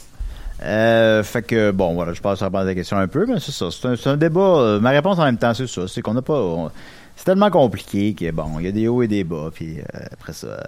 [0.63, 3.69] Euh, fait que, bon, voilà, je passe à la question un peu, mais c'est ça.
[3.71, 4.41] C'est un, débat.
[4.41, 5.87] Euh, ma réponse en même temps, c'est ça.
[5.87, 6.73] C'est qu'on n'a pas.
[7.17, 9.51] c'est tellement compliqué que, bon, il y a des hauts et des bas.
[9.53, 9.79] Puis
[10.11, 10.67] après ça,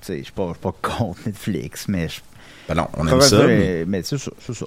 [0.00, 2.06] tu sais, je suis pas, contre Netflix, mais.
[2.68, 3.44] Ben non, on aime ça.
[3.46, 4.66] mais c'est ça, c'est ça.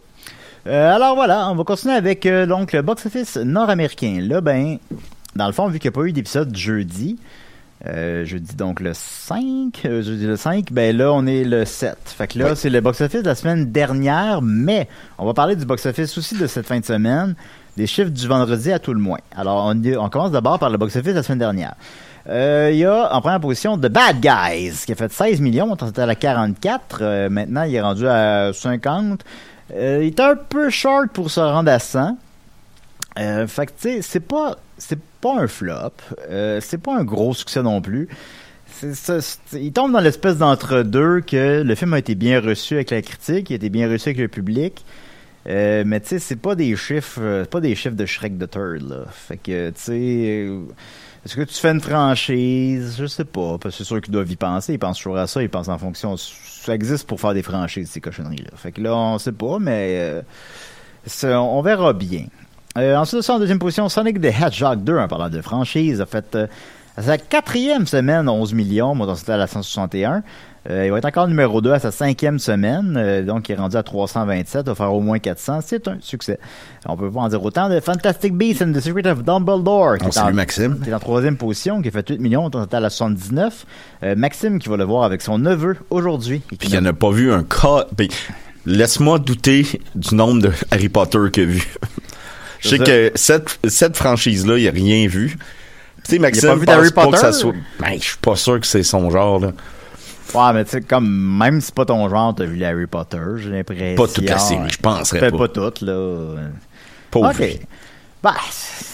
[0.67, 4.17] Euh, alors voilà, on va continuer avec euh, donc le box-office nord-américain.
[4.21, 4.79] Là, ben,
[5.35, 7.19] dans le fond, vu qu'il n'y a pas eu d'épisode jeudi,
[7.85, 11.95] euh, jeudi donc le 5, jeudi le 5, ben là, on est le 7.
[12.05, 14.87] Fait que là, c'est le box-office de la semaine dernière, mais
[15.19, 17.35] on va parler du box-office aussi de cette fin de semaine,
[17.77, 19.19] des chiffres du vendredi à tout le moins.
[19.35, 21.75] Alors, on, on commence d'abord par le box-office de la semaine dernière.
[22.27, 25.87] Il y a en première position The Bad Guys qui a fait 16 millions, on
[25.87, 29.23] était à 44, maintenant il est rendu à 50.
[29.73, 32.17] Euh, il est un peu short pour se rendre à 100.
[33.17, 34.57] Euh, fait que, tu sais, c'est pas,
[35.23, 35.93] un flop.
[36.29, 38.07] Euh, c'est pas un gros succès non plus.
[38.83, 43.49] il tombe dans l'espèce d'entre-deux que le film a été bien reçu avec la critique,
[43.49, 44.85] il a été bien reçu avec le public.
[45.45, 49.05] Mais tu sais, c'est pas des chiffres, pas des chiffres de Shrek de Third, là.
[49.11, 50.49] Fait que, tu sais,
[51.25, 52.97] est-ce que tu fais une franchise?
[52.99, 54.73] Je sais pas, parce que c'est sûr qu'ils doivent y penser.
[54.73, 56.15] Ils pensent toujours à ça, ils pensent en fonction.
[56.17, 58.51] Ça existe pour faire des franchises, ces cochonneries-là.
[58.55, 60.21] Fait que là, on sait pas, mais
[61.23, 62.27] euh, on verra bien.
[62.77, 66.35] Euh, ensuite en deuxième position, Sonic the Hedgehog 2, en parlant de franchise, a fait
[66.35, 66.45] euh,
[66.99, 68.93] sa quatrième semaine, 11 millions.
[68.93, 70.21] Moi, c'était à la 161.
[70.69, 73.55] Euh, il va être encore numéro 2 à sa cinquième semaine, euh, donc il est
[73.55, 75.59] rendu à 327, il va faire au moins 400.
[75.63, 76.39] C'est un succès.
[76.87, 80.07] On peut pas en dire autant de Fantastic Beasts and the Secret of Dumbledore, qui,
[80.07, 80.79] est en, Maxime.
[80.83, 83.65] qui est en troisième position, qui a fait 8 millions, on total à 79.
[84.03, 86.41] Euh, Maxime qui va le voir avec son neveu aujourd'hui.
[86.47, 87.85] Puis il en a pas vu un cas.
[87.95, 88.07] Ben,
[88.65, 91.67] laisse-moi douter du nombre de Harry Potter qu'il a vu.
[92.59, 95.37] Je sais que cette, cette franchise-là, il a rien vu.
[96.03, 97.51] Tu sais, Maxime, il a pas vu d'Harry Potter?
[97.79, 99.51] Ben, je suis pas sûr que c'est son genre, là.
[100.33, 103.19] Ouais, mais tu sais, comme, même si c'est pas ton genre, t'as vu Harry Potter,
[103.37, 103.95] j'ai l'impression.
[103.95, 105.37] Pas toute la série, je penserais pas.
[105.37, 106.35] Pas toutes, là.
[107.11, 107.59] Pas OK.
[108.23, 108.33] Bah,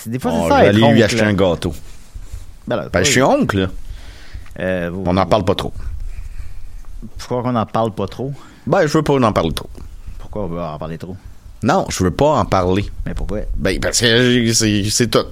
[0.05, 0.57] des fois, c'est ça.
[0.57, 1.73] Je vais aller lui acheter un gâteau.
[2.67, 3.67] Ben, là, ben je suis oncle, là.
[4.59, 5.73] Euh, on n'en parle pas trop.
[7.17, 8.33] Pourquoi on n'en parle pas trop?
[8.67, 9.69] Ben, je veux pas en parler trop.
[10.19, 11.15] Pourquoi on veut en parler trop?
[11.63, 12.85] Non, je veux pas en parler.
[13.05, 13.39] Mais pourquoi?
[13.55, 15.25] Ben, parce que c'est tout.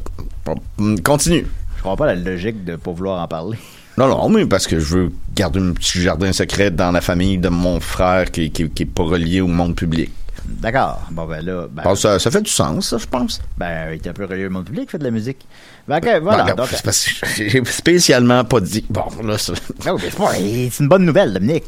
[1.04, 1.46] Continue.
[1.78, 3.58] Je comprends pas la logique de pas vouloir en parler.
[4.00, 7.38] Non, non, mais parce que je veux garder un petit jardin secret dans la famille
[7.38, 10.10] de mon frère qui, qui, qui est pas relié au monde public.
[10.46, 11.02] D'accord.
[11.12, 11.68] Bon, ben là.
[11.70, 13.42] Ben, ça, ça, fait du sens, ça, je pense.
[13.58, 15.46] Ben, il est un peu relié au monde public, il fait de la musique.
[15.90, 16.44] Ben, ok, voilà.
[16.44, 16.68] Ben, donc,
[17.36, 18.86] j'ai spécialement pas dit.
[18.92, 19.54] Bon, là, c'est.
[19.56, 21.66] c'est une bonne nouvelle, Dominique.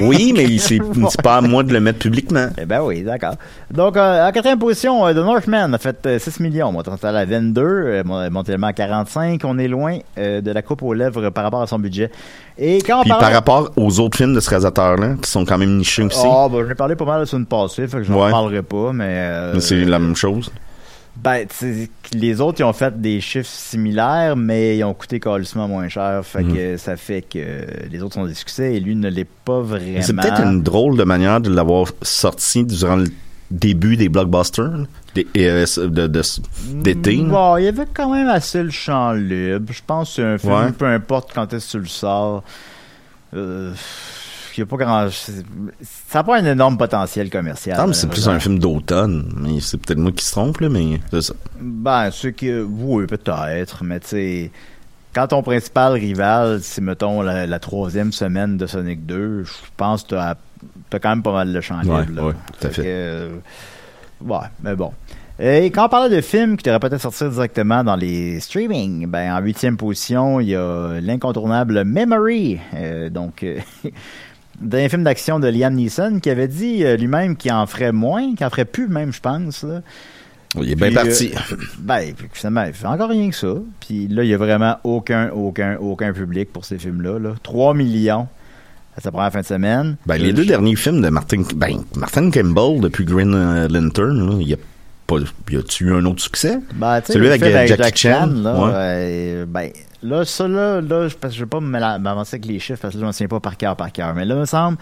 [0.00, 0.78] oui, mais c'est
[1.20, 2.50] pas à moi de le mettre publiquement.
[2.56, 3.34] Eh ben oui, d'accord.
[3.72, 6.70] Donc, euh, en quatrième position, euh, The Northman a fait 6 euh, millions.
[6.70, 9.40] Moi, on est à la 22, euh, montélement à 45.
[9.42, 12.12] On est loin de la coupe aux lèvres par rapport à son budget.
[12.56, 15.58] Et quand on Puis par rapport aux autres films de ce réalisateur-là, qui sont quand
[15.58, 16.22] même nichés aussi.
[16.22, 18.62] Ah, oh, ben, j'ai parlé pas mal de une passée, fait que je n'en parlerai
[18.62, 19.52] pas, mais.
[19.52, 20.52] mais c'est la même chose.
[21.16, 21.46] Ben,
[22.12, 26.20] les autres, ils ont fait des chiffres similaires, mais ils ont coûté carrément moins cher.
[26.24, 26.54] Fait Mhm.
[26.54, 27.38] que ça fait que
[27.90, 30.02] les autres sont des succès et lui ne l'est pas vraiment.
[30.02, 33.06] C'est peut-être une drôle de manière de l'avoir sorti durant le
[33.50, 34.86] début des blockbusters
[35.16, 36.22] euh, de- de-
[36.82, 37.16] d'été.
[37.16, 37.22] là.
[37.28, 39.72] Bon, il y avait quand même assez le champ libre.
[39.72, 40.72] Je pense que c'est un film, Ouais.
[40.72, 42.42] peu importe quand est-ce que tu le sors.
[43.34, 43.72] Euh,
[44.56, 45.08] il y a pas grand.
[45.10, 45.32] Ça
[46.18, 47.94] n'a pas un énorme potentiel commercial.
[47.94, 51.22] C'est plus un film d'automne, mais c'est peut-être moi qui se trompe, là, mais c'est
[51.22, 51.34] ça.
[51.60, 52.62] Ben, c'est que.
[52.62, 54.50] Oui, peut-être, mais tu sais.
[55.14, 60.02] Quand ton principal rival, c'est, mettons, la, la troisième semaine de Sonic 2, je pense
[60.02, 60.34] que t'as,
[60.90, 61.98] t'as quand même pas mal de champ libre.
[62.00, 62.24] Ouais, là.
[62.26, 62.82] ouais, tout à Fait fait.
[62.82, 63.28] que, euh,
[64.22, 64.90] ouais, mais bon.
[65.38, 69.32] Et quand on parlait de films qui devraient peut-être sortir directement dans les streaming, ben
[69.36, 72.58] en huitième position, il y a l'incontournable Memory.
[72.74, 73.58] Euh, donc, euh,
[74.60, 78.34] d'un film d'action de Liam Neeson qui avait dit euh, lui-même qu'il en ferait moins,
[78.34, 79.62] qu'il en ferait plus même, je pense.
[79.64, 79.82] Là.
[80.60, 81.30] Il est bien Puis, parti.
[81.34, 83.54] euh, ben, puis finalement, il fait encore rien que ça.
[83.80, 87.18] Puis là, il y a vraiment aucun, aucun, aucun public pour ces films-là.
[87.18, 87.30] Là.
[87.42, 88.28] 3 millions
[88.96, 89.96] à sa première fin de semaine.
[90.06, 93.66] Ben, les Euh, deux je- derniers films de Martin, ben, Martin Campbell depuis Green euh,
[93.68, 94.56] Lantern, là, il y a
[95.06, 95.16] pas,
[95.50, 96.58] y a-tu eu un autre succès?
[96.74, 98.70] Ben, Celui avec, euh, Jackie Chan, là, ouais.
[98.74, 99.70] euh, ben,
[100.02, 102.80] là, ça, là, là, je- parce que je vais pas me- m'avancer avec les chiffres,
[102.82, 104.14] parce que là, je ne me souviens pas par cœur, par cœur.
[104.14, 104.78] Mais là, il me semble,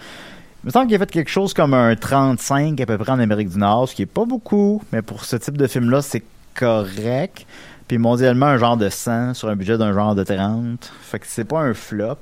[0.63, 3.19] il me semble qu'il a fait quelque chose comme un 35 à peu près en
[3.19, 6.23] Amérique du Nord, ce qui est pas beaucoup, mais pour ce type de film-là, c'est
[6.55, 7.45] correct.
[7.87, 10.89] Puis mondialement, un genre de 100 sur un budget d'un genre de 30.
[11.01, 12.15] Fait que c'est pas un flop.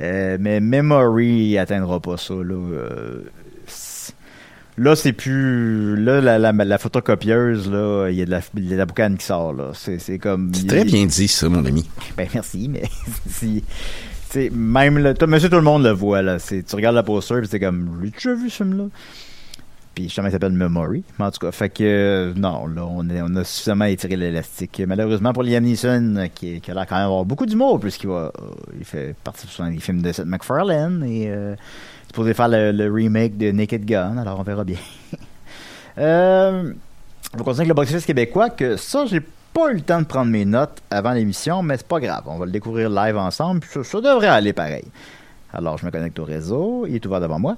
[0.00, 2.54] Euh, mais Memory atteindra pas ça, là.
[2.54, 3.20] Euh,
[4.76, 5.96] Là, c'est plus.
[5.96, 9.24] Là, la, la, la photocopieuse, là, il y a de la, de la boucane qui
[9.24, 9.70] sort, là.
[9.72, 10.52] C'est, c'est comme.
[10.52, 11.88] C'est très bien dit, ça, mon ami.
[12.16, 12.82] Ben, merci, mais
[13.28, 13.62] si.
[14.30, 15.14] C'est même le.
[15.28, 16.40] Monsieur, tout le monde le voit, là.
[16.40, 18.00] C'est, tu regardes la poster, puis c'est comme.
[18.02, 18.84] J'ai déjà vu ce film-là?
[19.94, 21.04] Puis justement, il s'appelle Memory.
[21.20, 21.84] Mais en tout cas, fait que.
[21.84, 24.82] euh, non, là, on, est, on a suffisamment étiré l'élastique.
[24.88, 28.32] Malheureusement pour Liam Neeson, qui, qui a l'air quand même avoir beaucoup d'humour, puisqu'il va.
[28.40, 31.26] euh, il fait partie souvent des films de Seth MacFarlane et.
[31.28, 31.54] Euh,
[32.14, 34.76] supposé faire le, le remake de Naked Gun, alors on verra bien.
[35.98, 36.72] euh,
[37.36, 40.44] on avec le box-office québécois, que ça, j'ai pas eu le temps de prendre mes
[40.44, 42.22] notes avant l'émission, mais c'est pas grave.
[42.26, 44.84] On va le découvrir live ensemble, ça, devrait aller pareil.
[45.52, 47.56] Alors, je me connecte au réseau, il est ouvert devant moi.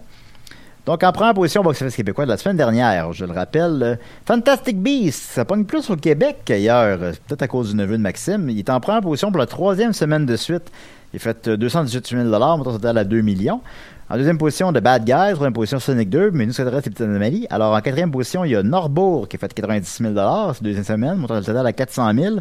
[0.86, 4.78] Donc, en première position box-office québécois de la semaine dernière, je le rappelle, euh, Fantastic
[4.78, 8.48] Beasts, ça pogne plus au Québec qu'ailleurs, euh, peut-être à cause du neveu de Maxime.
[8.48, 10.70] Il est en première position pour la troisième semaine de suite.
[11.12, 13.60] Il fait euh, 218 000 montant total à 2 millions.
[14.08, 15.32] En deuxième position, de Bad Guys.
[15.32, 16.30] Troisième position, Sonic 2.
[16.30, 17.46] Mais nous, ça reste les petites anomalies.
[17.50, 20.14] Alors, en quatrième position, il y a Norbourg qui a fait 90 000
[20.54, 22.36] c'est deuxième semaine, montant total à 400 000.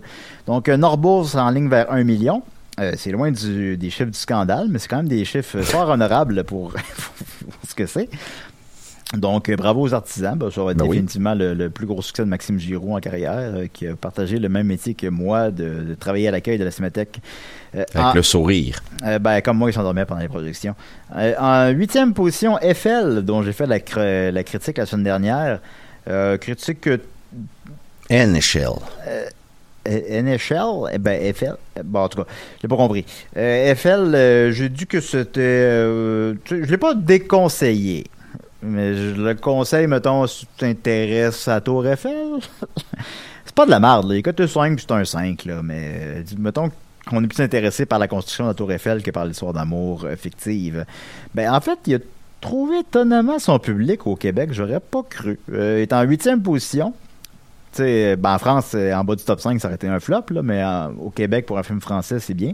[0.46, 2.44] Donc, euh, Norbourg, c'est en ligne vers 1 million.
[2.80, 5.90] Euh, c'est loin du- des chiffres du scandale, mais c'est quand même des chiffres fort
[5.90, 6.72] honorables pour,
[7.40, 8.10] pour ce que c'est.
[9.16, 10.38] Donc, euh, bravo aux artisans.
[10.38, 10.92] Ben, ça va être Ben oui.
[10.98, 14.38] définitivement le, le plus gros succès de Maxime Giroux en carrière, euh, qui a partagé
[14.40, 17.22] le même métier que moi de, de travailler à l'accueil de la Cinémathèque.
[17.76, 18.82] Euh, Avec en- le sourire.
[19.06, 20.76] euh, ben, comme moi, il s'endormait pendant les projections.
[21.16, 25.60] Euh, en huitième position, FL, dont j'ai fait la, cr- la critique la semaine dernière.
[26.40, 27.00] Critique que
[28.10, 28.76] NHL.
[29.88, 32.28] NHL, eh ben FL, bon en tout cas,
[32.62, 33.06] j'ai pas compris.
[33.38, 38.06] Euh, FL, euh, j'ai dit que c'était, euh, je l'ai pas déconseillé,
[38.64, 42.16] mais je le conseille, mettons, si tu t'intéresses à Tour Eiffel.
[43.46, 44.16] c'est pas de la merde, là.
[44.16, 46.72] Écoute, 5 c'est un 5, là, mais mettons
[47.10, 50.06] qu'on est plus intéressé par la construction de la Tour Eiffel que par l'histoire d'amour
[50.06, 50.86] euh, fictive.
[51.34, 52.00] Ben en fait, il a
[52.42, 55.40] trouvé étonnamment son public au Québec, j'aurais pas cru.
[55.52, 56.94] Euh, il est en huitième position.
[57.78, 60.64] Ben en France, euh, en bas du top 5, ça aurait été un flop, mais
[60.64, 62.54] en- au Québec, pour un film français, c'est bien.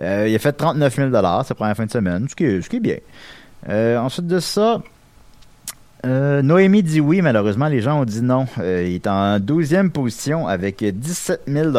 [0.00, 1.10] Euh, il a fait 39 000
[1.44, 2.98] sa première fin de semaine, ce qui est, ce bien.
[3.68, 4.80] Euh, ensuite de ça,
[6.04, 8.46] euh, Noémie dit oui, malheureusement, les gens ont dit non.
[8.58, 11.70] Euh, il est en 12e position avec 17 000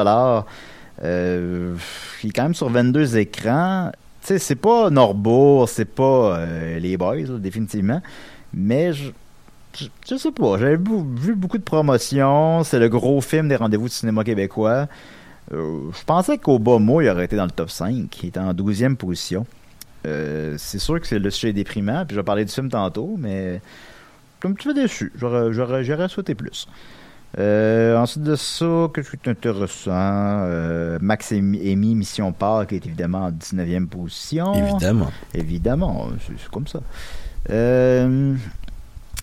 [1.04, 1.76] euh,
[2.24, 3.92] Il est quand même sur 22 écrans.
[4.26, 8.02] Tu c'est pas Norbourg, c'est pas euh, les Boys, définitivement.
[8.54, 9.12] Mais je,
[10.08, 12.64] je, sais pas, j'avais vu beaucoup de promotions.
[12.64, 14.88] C'est le gros film des rendez-vous du cinéma québécois.
[15.54, 18.24] Euh, je pensais qu'au bas mot, il aurait été dans le top 5.
[18.24, 19.46] Il était en 12e position.
[20.04, 23.56] C'est sûr que c'est le sujet déprimant, puis je vais parler du film tantôt, mais
[23.56, 25.12] je suis un petit peu déçu.
[25.16, 26.68] J'aurais souhaité plus.
[27.38, 29.92] Euh, ensuite de ça, qu'est-ce qui est intéressant?
[29.92, 34.54] Euh, Max et Amy, Mission Park est évidemment en 19e position.
[34.54, 35.12] Évidemment.
[35.34, 36.80] Évidemment, c'est comme ça.
[37.50, 38.36] Euh,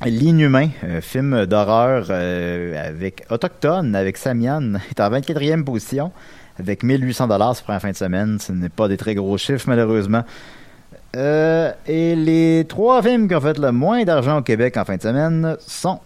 [0.04, 0.68] L'Inhumain,
[1.00, 6.10] film d'horreur avec autochtone, avec Samian, est en 24e position
[6.58, 8.38] avec 1800 dollars pour la fin de semaine.
[8.38, 10.24] Ce n'est pas des très gros chiffres, malheureusement.
[11.14, 14.96] Euh, et les trois films qui ont fait le moins d'argent au Québec en fin
[14.96, 16.00] de semaine sont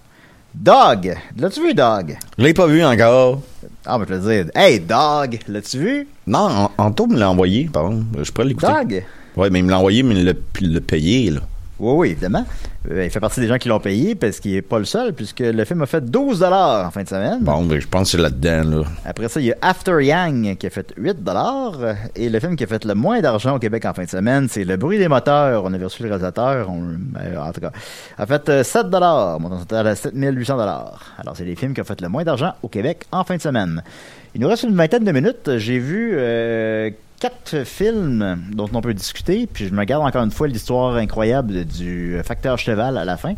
[0.59, 1.15] Dog!
[1.37, 2.17] L'as-tu vu, Dog?
[2.39, 3.43] Je l'ai pas vu encore.
[3.85, 5.39] Ah, mais je te dire, hey, Dog!
[5.49, 6.09] L'as-tu vu?
[6.27, 8.03] Non, Anto me l'a envoyé, pardon.
[8.23, 8.67] Je pourrais l'écouter.
[8.67, 9.05] Dog?
[9.37, 10.25] Ouais, mais il me l'a envoyé, mais il
[10.73, 11.41] l'a payé, là.
[11.79, 12.45] Oui, oui, évidemment.
[12.91, 15.13] Euh, il fait partie des gens qui l'ont payé parce qu'il est pas le seul,
[15.13, 17.41] puisque le film a fait 12 en fin de semaine.
[17.43, 18.85] Bon, ben, je pense que c'est là-dedans, là.
[19.05, 21.19] Après ça, il y a After Yang qui a fait 8
[22.15, 24.49] Et le film qui a fait le moins d'argent au Québec en fin de semaine,
[24.49, 25.65] c'est Le bruit des moteurs.
[25.65, 26.71] On avait reçu le réalisateur.
[26.71, 27.73] On, ben, en tout cas,
[28.17, 30.99] a fait euh, 7 montant total à 7800 Alors,
[31.35, 33.83] c'est les films qui ont fait le moins d'argent au Québec en fin de semaine.
[34.35, 35.57] Il nous reste une vingtaine de minutes.
[35.57, 40.31] J'ai vu euh, quatre films dont on peut discuter, puis je me garde encore une
[40.31, 43.35] fois l'histoire incroyable du facteur cheval à la fin.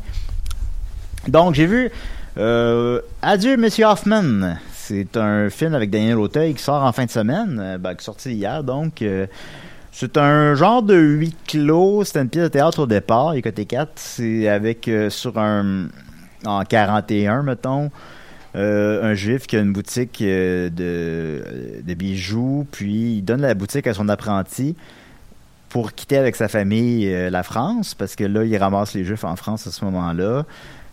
[1.29, 1.91] Donc, j'ai vu
[2.39, 4.57] euh, Adieu, Monsieur Hoffman.
[4.73, 8.01] C'est un film avec Daniel Auteuil qui sort en fin de semaine, euh, ben, qui
[8.01, 9.03] est sorti hier, donc.
[9.03, 9.27] euh,
[9.91, 12.05] c'est un genre de huis clos.
[12.05, 13.91] C'était une pièce de théâtre au départ, est côté 4.
[13.97, 15.89] C'est avec, sur un.
[16.45, 17.91] en 41, mettons.
[18.57, 23.55] Euh, un juif qui a une boutique euh, de, de bijoux, puis il donne la
[23.55, 24.77] boutique à son apprenti
[25.69, 29.25] pour quitter avec sa famille euh, la France, parce que là, il ramasse les juifs
[29.25, 30.45] en France à ce moment-là.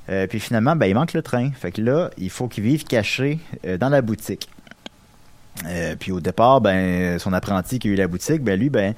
[0.09, 1.49] Euh, puis finalement, ben, il manque le train.
[1.51, 4.49] Fait que là, il faut qu'il vive caché euh, dans la boutique.
[5.65, 8.93] Euh, puis au départ, ben, son apprenti qui a eu la boutique, ben lui, ben,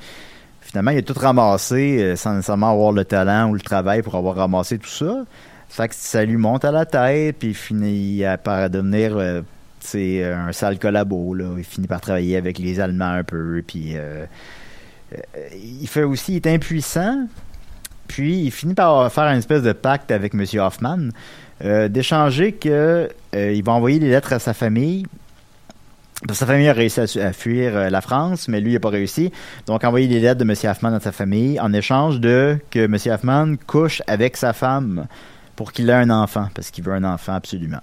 [0.62, 4.16] finalement, il a tout ramassé euh, sans nécessairement avoir le talent ou le travail pour
[4.16, 5.24] avoir ramassé tout ça.
[5.70, 9.42] Fait ça lui monte à la tête, puis il finit par devenir euh,
[9.80, 11.34] c'est un sale collabo.
[11.34, 11.56] Là.
[11.58, 14.26] Il finit par travailler avec les Allemands un peu, puis euh,
[15.14, 15.18] euh,
[15.54, 17.28] il fait aussi, il est impuissant,
[18.08, 20.46] puis il finit par faire une espèce de pacte avec M.
[20.60, 21.10] Hoffman,
[21.64, 25.06] euh, d'échanger euh, il va envoyer des lettres à sa famille.
[26.32, 29.32] Sa famille a réussi à, fuir euh, la France, mais lui, n'a pas réussi.
[29.68, 30.56] Donc, envoyer des lettres de M.
[30.70, 32.96] Hoffman à sa famille en échange de que M.
[33.14, 35.08] Hoffman couche avec sa femme
[35.58, 37.82] pour qu'il ait un enfant, parce qu'il veut un enfant absolument.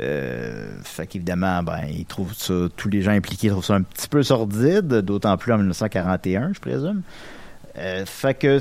[0.00, 4.08] Euh, fait qu'évidemment, ben, il trouve ça, tous les gens impliqués trouvent ça un petit
[4.08, 7.02] peu sordide, d'autant plus en 1941, je présume.
[7.78, 8.58] Euh, fait que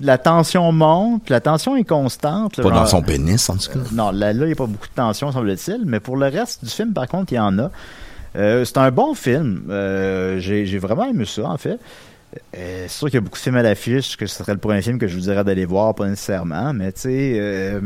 [0.00, 2.56] la tension monte, la tension est constante.
[2.56, 3.78] là, Pas dans son pénis, en tout cas.
[3.78, 6.64] euh, non, là, il n'y a pas beaucoup de tension, semble-t-il, mais pour le reste
[6.64, 7.70] du film, par contre, il y en a.
[8.36, 9.64] Euh, c'est un bon film.
[9.70, 11.78] Euh, J'ai j'ai vraiment aimé ça, en fait.
[12.56, 14.58] Euh, c'est sûr qu'il y a beaucoup de films à l'affiche, que ce serait le
[14.58, 17.80] premier film que je vous dirais d'aller voir, pas nécessairement, mais tu sais, euh,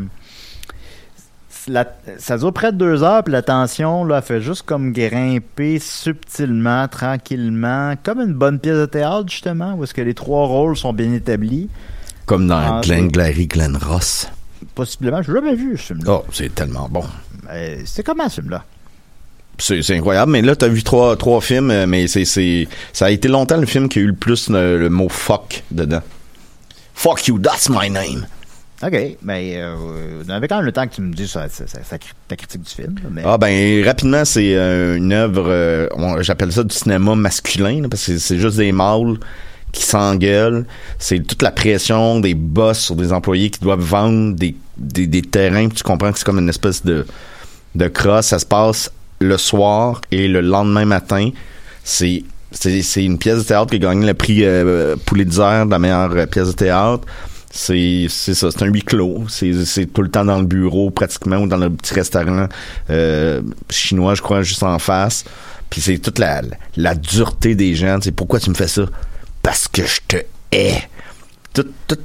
[1.68, 1.86] la-
[2.18, 6.88] ça dure près de deux heures, puis la tension, là, fait juste comme grimper subtilement,
[6.88, 10.92] tranquillement, comme une bonne pièce de théâtre, justement, où est-ce que les trois rôles sont
[10.92, 11.68] bien établis.
[12.26, 14.28] Comme dans Ah, Glenn Glary, Glenn Ross.
[14.74, 16.12] Possiblement, je l'ai jamais vu, ce film-là.
[16.12, 17.04] Oh, c'est tellement bon.
[17.50, 18.64] Euh, c'est comment, ce film-là?
[19.58, 23.10] C'est incroyable, mais là, t'as vu trois, trois films, euh, mais c'est, c'est, ça a
[23.10, 26.02] été longtemps le film qui a eu le plus le, le mot fuck dedans.
[26.94, 28.26] Fuck you, that's my name.
[28.80, 29.74] OK, mais euh,
[30.24, 31.96] on avait quand même le temps que tu me dises ça, ça- ça- ça-
[32.28, 32.94] ta critique du film.
[33.10, 33.22] Mais...
[33.24, 35.88] Ah ben rapidement c'est euh, une œuvre euh,
[36.20, 39.16] j'appelle ça du cinéma masculin là, parce que c'est- juste des mâles
[39.72, 40.64] qui s'engueulent,
[41.00, 45.22] c'est toute la pression des boss sur des employés qui doivent vendre des, des, des
[45.22, 47.04] terrains, puis tu comprends que c'est comme une espèce de
[47.74, 48.90] de crosse, ça se passe
[49.20, 51.30] le soir et le lendemain matin,
[51.82, 52.22] c'est
[52.96, 56.26] une pièce de théâtre qui a gagné le prix euh, Pulitzer de la meilleure euh,
[56.26, 57.06] pièce de théâtre.
[57.50, 59.24] C'est ça, c'est un huis clos.
[59.28, 62.46] C'est c'est tout le temps dans le bureau pratiquement ou dans le petit restaurant
[62.90, 63.40] euh,
[63.70, 65.24] chinois, je crois, juste en face.
[65.70, 66.42] Puis c'est toute la,
[66.76, 67.98] la dureté des gens.
[68.02, 68.82] C'est pourquoi tu me fais ça?
[69.42, 70.16] Parce que je te
[70.52, 70.82] hais.
[71.54, 71.98] Tout, tout,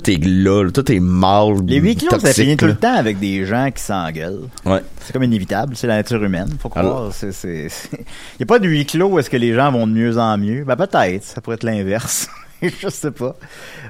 [0.00, 1.54] tout est là, tout est mal.
[1.66, 4.48] Les huis clos, ça finit tout le temps avec des gens qui s'engueulent.
[4.64, 4.82] Ouais.
[5.00, 7.10] C'est comme inévitable, c'est la nature humaine, faut croire.
[7.44, 10.18] Il n'y a pas de huis clos où est-ce que les gens vont de mieux
[10.18, 10.64] en mieux?
[10.64, 12.28] Ben peut-être, ça pourrait être l'inverse.
[12.62, 13.36] Je sais pas.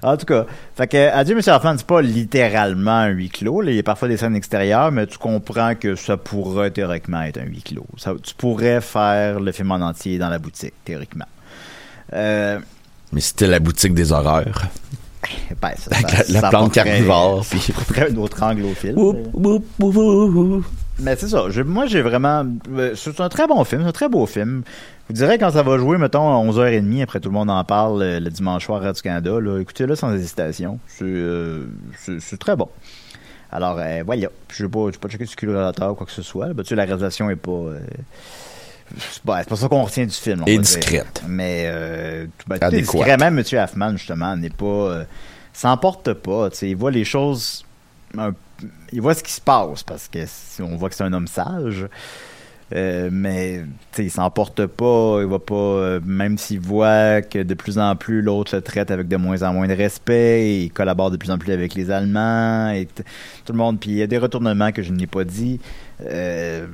[0.02, 0.46] En tout cas,
[0.76, 3.60] fait que Adieu Monsieur Hoffman, c'est pas littéralement un huis clos.
[3.60, 3.70] là.
[3.70, 7.38] Il y a parfois des scènes extérieures, mais tu comprends que ça pourrait théoriquement être
[7.38, 7.86] un huis clos.
[7.96, 11.26] Ça- tu pourrais faire le film en entier dans la boutique, théoriquement.
[12.14, 12.58] Euh,
[13.12, 14.62] Mais c'était la boutique des horreurs.
[15.62, 17.72] ben, ça, Avec ça- la- plante carnivore, puis-
[18.10, 18.96] un autre angle au film.
[21.00, 21.46] Mais c'est ça.
[21.50, 22.44] Je- moi, j'ai vraiment.
[22.76, 23.82] euh, C'est un très bon film.
[23.82, 24.62] C'est un très beau film.
[24.66, 27.62] Je vous dirais, quand ça va jouer, mettons, à 11h30, après tout le monde en
[27.64, 30.78] parle euh, le dimanche soir à Radio-Canada, écoutez-le sans hésitation.
[30.86, 31.66] C'est euh,
[32.40, 32.68] très bon.
[33.52, 34.28] Alors, euh, voilà.
[34.52, 35.52] Je pas, j'ai pas checké sur le
[35.90, 36.48] ou quoi que ce soit.
[36.48, 36.54] là.
[36.54, 37.50] Ben, tu sais, la réalisation est pas.
[37.50, 37.80] euh,
[38.98, 40.42] c'est pas, c'est pas ça qu'on retient du film.
[40.42, 40.78] on Et va dire.
[40.80, 41.22] discrète.
[41.26, 42.58] Mais euh, ben.
[43.18, 43.44] Même M.
[43.58, 44.64] Hoffman, justement, n'est pas.
[44.66, 45.04] euh,
[45.52, 46.48] s'emporte pas.
[46.62, 47.64] Il voit les choses.
[48.18, 48.32] un-
[48.92, 51.26] il voit ce qui se passe parce que si on voit que c'est un homme
[51.26, 51.86] sage.
[52.74, 53.62] Euh, mais
[53.98, 58.22] il s'emporte pas, il va pas, euh, même s'il voit que de plus en plus
[58.22, 61.36] l'autre se traite avec de moins en moins de respect, il collabore de plus en
[61.36, 62.88] plus avec les Allemands et
[63.44, 63.78] tout le monde.
[63.78, 65.60] Puis il y a des retournements que je n'ai pas dit.
[66.06, 66.66] Euh,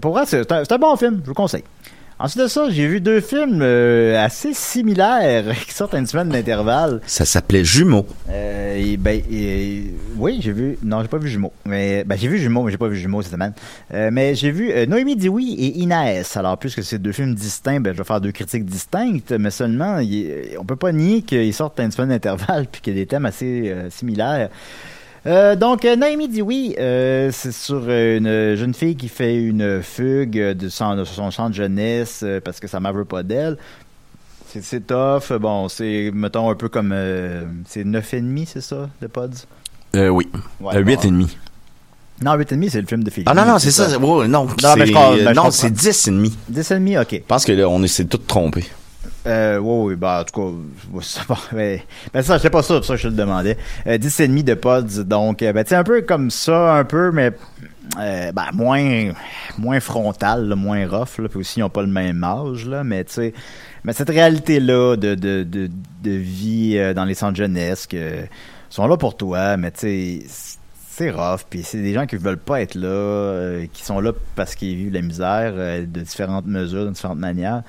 [0.00, 1.64] pour moi, c'est un, un, bon film, je vous conseille.
[2.22, 6.28] Ensuite de ça, j'ai vu deux films euh, assez similaires qui sortent à une semaine
[6.28, 7.00] d'intervalle.
[7.06, 8.06] Ça s'appelait Jumeaux.
[8.28, 9.22] Euh, ben,
[10.18, 10.76] oui, j'ai vu.
[10.82, 11.54] Non, j'ai pas vu Jumeaux.
[11.64, 13.54] Mais ben, j'ai vu Jumeaux, mais j'ai pas vu Jumeaux cette semaine.
[13.94, 16.36] Euh, mais j'ai vu Noémie Dioui et Inaès.
[16.36, 19.98] Alors, puisque c'est deux films distincts, ben, je vais faire deux critiques distinctes, mais seulement,
[20.58, 23.06] on peut pas nier qu'ils sortent à une semaine d'intervalle puis qu'il y a des
[23.06, 24.50] thèmes assez similaires.
[25.26, 26.74] Euh, donc, euh, Naomi dit oui.
[26.78, 31.54] Euh, c'est sur une jeune fille qui fait une fugue de son, son champ de
[31.54, 33.56] jeunesse parce que sa mère veut pas d'elle.
[34.48, 35.32] C'est tough.
[35.38, 36.94] Bon, c'est, mettons, un peu comme...
[37.66, 39.46] c'est 9,5, c'est ça, de Pods?
[39.94, 40.28] Euh, oui.
[40.60, 41.28] Ouais, 8,5.
[42.22, 43.28] Non, 8,5, c'est le film de Philippe.
[43.30, 43.96] Ah non, non, c'est ça.
[43.98, 44.48] non, non,
[45.34, 46.32] non c'est 10,5.
[46.52, 47.22] 10,5, OK.
[47.28, 48.66] Parce que là, on s'est tout trompé.
[49.30, 51.22] Euh, oui, oui, bah, en tout cas, ça,
[51.52, 53.56] mais, ben ça, pas sûr, pour ça je te le demandais.
[53.86, 56.84] Euh, 10 et demi de pods, donc, euh, ben, tu un peu comme ça, un
[56.84, 57.30] peu, mais,
[57.98, 59.12] euh, ben, moins,
[59.56, 63.12] moins frontal, moins rough, puis aussi, ils ont pas le même âge, là, mais, tu
[63.12, 63.34] sais,
[63.84, 65.70] mais cette réalité-là de, de, de,
[66.02, 68.24] de vie euh, dans les centres jeunesse, que,
[68.68, 70.58] sont là pour toi, mais, tu sais,
[70.88, 74.12] c'est rough, puis c'est des gens qui veulent pas être là, euh, qui sont là
[74.34, 77.62] parce qu'ils vivent la misère de différentes mesures, de différentes manières.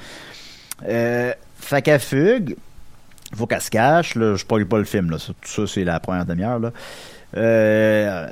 [0.88, 2.56] Euh, fait qu'elle fugue.
[3.36, 4.16] Faut qu'elle se cache.
[4.16, 4.36] Là.
[4.36, 5.10] Je parle pas le film.
[5.10, 5.18] Là.
[5.18, 6.60] Tout ça, c'est la première demi-heure.
[7.38, 8.28] Euh,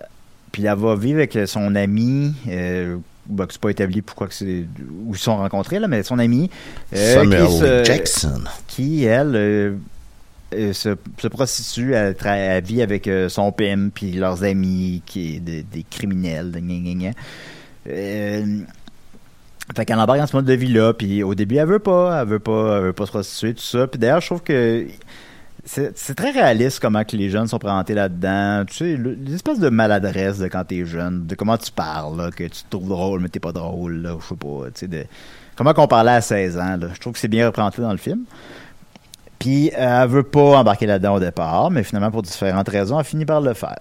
[0.52, 2.34] puis elle va vivre avec son ami.
[2.48, 4.66] Euh, bah, c'est pas établi pourquoi que c'est
[5.06, 6.50] où ils sont rencontrés là, mais son ami
[6.96, 13.92] euh, qui Jackson, qui elle euh, se, se, prostitue, elle, elle vit avec son PM
[13.94, 16.60] puis leurs amis qui est des criminels, de
[19.76, 22.28] fait qu'elle embarque dans ce mode de vie-là, puis au début, elle veut pas, elle
[22.28, 23.88] veut pas, elle veut pas se prostituer, tout ça.
[23.88, 24.88] Puis d'ailleurs, je trouve que
[25.66, 28.64] c'est très réaliste comment que les jeunes sont présentés là-dedans.
[28.66, 32.46] Tu sais, l'espèce de maladresse de quand t'es jeune, de comment tu parles, là, que
[32.46, 35.06] tu te trouves drôle, mais t'es pas drôle, là, je sais pas, tu sais, de
[35.56, 36.88] comment qu'on parlait à 16 ans, là.
[36.94, 38.22] Je trouve que c'est bien représenté dans le film.
[39.38, 43.26] Puis elle veut pas embarquer là-dedans au départ, mais finalement, pour différentes raisons, elle finit
[43.26, 43.80] par le faire.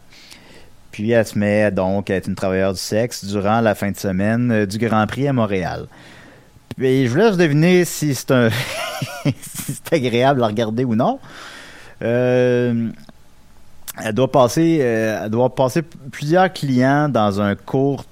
[0.98, 3.96] Puis elle se met donc à être une travailleuse du sexe durant la fin de
[3.96, 5.86] semaine euh, du Grand Prix à Montréal.
[6.76, 8.50] Puis je vous laisse deviner si c'est un
[9.24, 9.32] si
[9.74, 11.20] c'est agréable à regarder ou non.
[12.02, 12.88] Euh,
[14.02, 18.04] elle doit passer euh, elle doit passer plusieurs clients dans un cours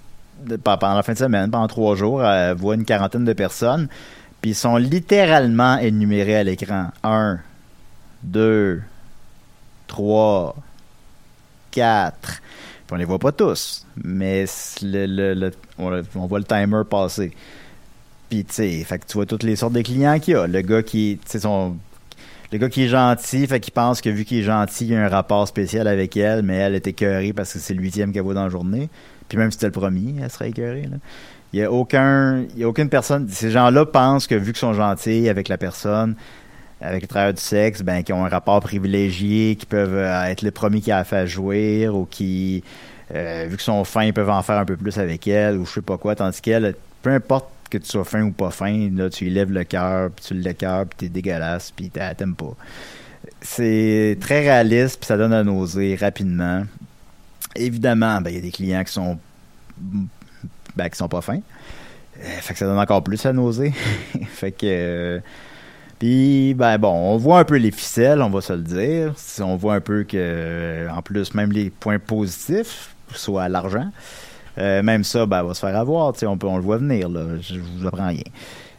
[0.63, 2.25] pendant la fin de semaine, pendant trois jours.
[2.25, 3.89] Elle voit une quarantaine de personnes.
[4.41, 6.91] Puis ils sont littéralement énumérés à l'écran.
[7.03, 7.41] Un,
[8.23, 8.81] deux,
[9.89, 10.55] trois,
[11.73, 12.43] quatre.
[12.87, 14.45] Puis on les voit pas tous, mais
[14.83, 17.33] le, on, voit le timer passer.
[18.29, 20.47] Puis tu sais, fait que tu vois toutes les sortes de clients qu'il y a.
[20.47, 21.77] Le gars qui, son,
[22.53, 24.97] le gars qui est gentil, fait qu'il pense que vu qu'il est gentil, il y
[24.97, 28.13] a un rapport spécial avec elle, mais elle est écœurée parce que c'est le huitième
[28.13, 28.89] qu'elle voit dans la journée.
[29.29, 30.89] Puis même si c'était le premier, elle serait écœurée.
[31.53, 33.29] Il y a aucun, il a aucune personne.
[33.29, 36.15] Ces gens-là pensent que vu qu'ils sont gentils avec la personne,
[36.81, 40.43] avec les travailleurs du sexe, ben, qui ont un rapport privilégié, qui peuvent euh, être
[40.43, 42.63] les premiers qui a fait jouir ou qui,
[43.15, 45.65] euh, vu qu'ils sont fins, ils peuvent en faire un peu plus avec elle ou
[45.65, 48.91] je sais pas quoi, tandis qu'elle, peu importe que tu sois fin ou pas fin,
[48.95, 52.37] là, tu lui lèves le cœur, puis tu le cœur, puis t'es dégueulasse, puis t'aimes
[52.37, 52.55] pas.
[53.41, 56.65] C'est très réaliste, puis ça donne à nauser rapidement.
[57.55, 59.19] Évidemment, ben, il y a des clients qui sont
[60.77, 61.41] ben, qui sont pas fins.
[62.19, 63.73] Euh, fait que ça donne encore plus à nauser.
[64.29, 65.21] fait que
[65.99, 69.15] puis, ben bon, on voit un peu les ficelles, on va se le dire.
[69.41, 73.91] On voit un peu que, en plus, même les points positifs, soit l'argent,
[74.59, 76.13] euh, même ça, ben, va se faire avoir.
[76.23, 77.23] On, peut, on le voit venir, là.
[77.41, 78.25] Je, vous apprends rien.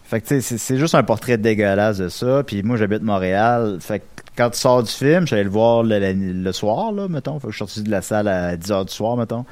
[0.03, 2.43] Fait que, c'est juste un portrait dégueulasse de ça.
[2.45, 3.77] Puis moi, j'habite Montréal.
[3.81, 4.05] Fait que
[4.37, 7.39] quand tu sors du film, j'allais le voir le, soir, là, mettons.
[7.39, 9.43] Fait que je suis sorti de la salle à 10 h du soir, mettons.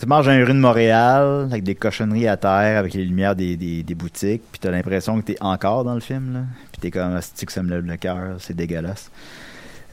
[0.00, 3.54] Tu dans une rue de Montréal avec des cochonneries à terre, avec les lumières des,
[3.56, 6.40] des, boutiques, puis t'as l'impression que t'es encore dans le film, là.
[6.72, 9.10] Puis t'es comme, c'est que ça me lève le cœur, c'est dégueulasse.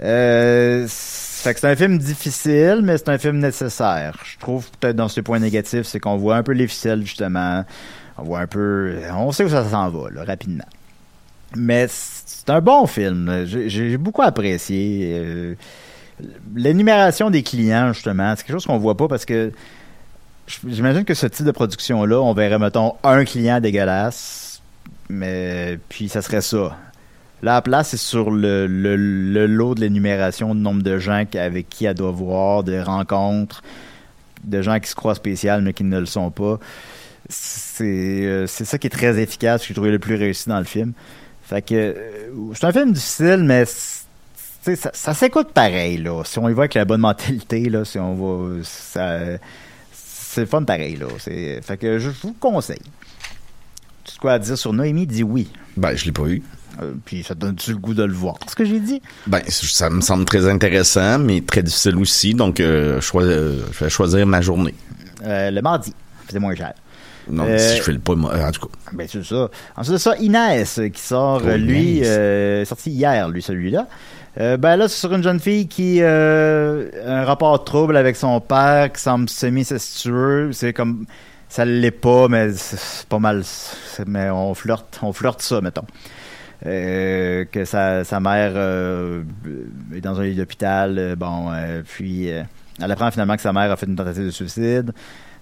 [0.02, 4.18] Euh, c'est un film difficile, mais c'est un film nécessaire.
[4.24, 7.66] Je trouve peut-être dans ses points négatifs, c'est qu'on voit un peu les ficelles, justement.
[8.18, 8.96] On voit un peu...
[9.12, 10.68] On sait où ça s'en va, là, rapidement.
[11.54, 13.44] Mais c'est un bon film.
[13.46, 15.20] J'ai beaucoup apprécié.
[15.20, 15.56] Euh,
[16.56, 19.52] l'énumération des clients, justement, c'est quelque chose qu'on voit pas parce que
[20.48, 24.62] J'imagine que ce type de production-là, on verrait, mettons, un client dégueulasse,
[25.10, 26.78] mais puis ça serait ça.
[27.44, 31.70] Là, la place, c'est sur le, le, lot de l'énumération du nombre de gens avec
[31.70, 33.62] qui elle doit voir, des rencontres,
[34.44, 36.60] de gens qui se croient spéciales mais qui ne le sont pas.
[37.30, 40.66] c'est euh, ça qui est très efficace, que j'ai trouvé le plus réussi dans le
[40.66, 40.94] film.
[41.44, 46.24] Fait que euh, c'est un film difficile, mais ça, ça s'écoute pareil là.
[46.26, 49.20] Si on y va avec la bonne mentalité là, si on va, ça,
[50.28, 51.08] c'est fun pareil là.
[51.20, 52.82] C'est, fait que je, je vous le conseille.
[54.04, 55.08] Tu sais quoi à dire sur Noémie?
[55.08, 55.50] Dit oui.
[55.76, 56.44] Ben, je l'ai pas eu.
[56.82, 58.36] Euh, puis ça donne-tu le goût de le voir?
[58.48, 59.02] Ce que j'ai dit.
[59.26, 62.34] Ben, ça me semble très intéressant, mais très difficile aussi.
[62.34, 64.76] Donc, euh, euh, je vais choisir ma journée.
[65.24, 65.94] Euh, le mardi,
[66.30, 66.74] c'est moins cher.
[67.30, 68.74] Non, si je fais le pas, en tout cas.
[68.94, 69.50] Ben, c'est ça.
[69.76, 72.02] Ensuite de ça, Inès, qui sort, Oh, lui,
[72.66, 73.88] sorti hier, lui, celui-là.
[74.40, 78.16] Euh, ben là, c'est sur une jeune fille qui euh, a un rapport trouble avec
[78.16, 80.52] son père, qui semble semi-incestueux.
[80.54, 81.06] C'est comme...
[81.50, 83.44] Ça l'est pas, mais c'est pas mal...
[84.06, 85.86] Mais on flirte, on flirte ça, mettons.
[86.66, 88.58] Euh, que sa, sa mère
[89.96, 91.52] est dans un lit d'hôpital, bon,
[91.86, 94.92] puis elle apprend finalement que sa mère a fait une tentative de suicide.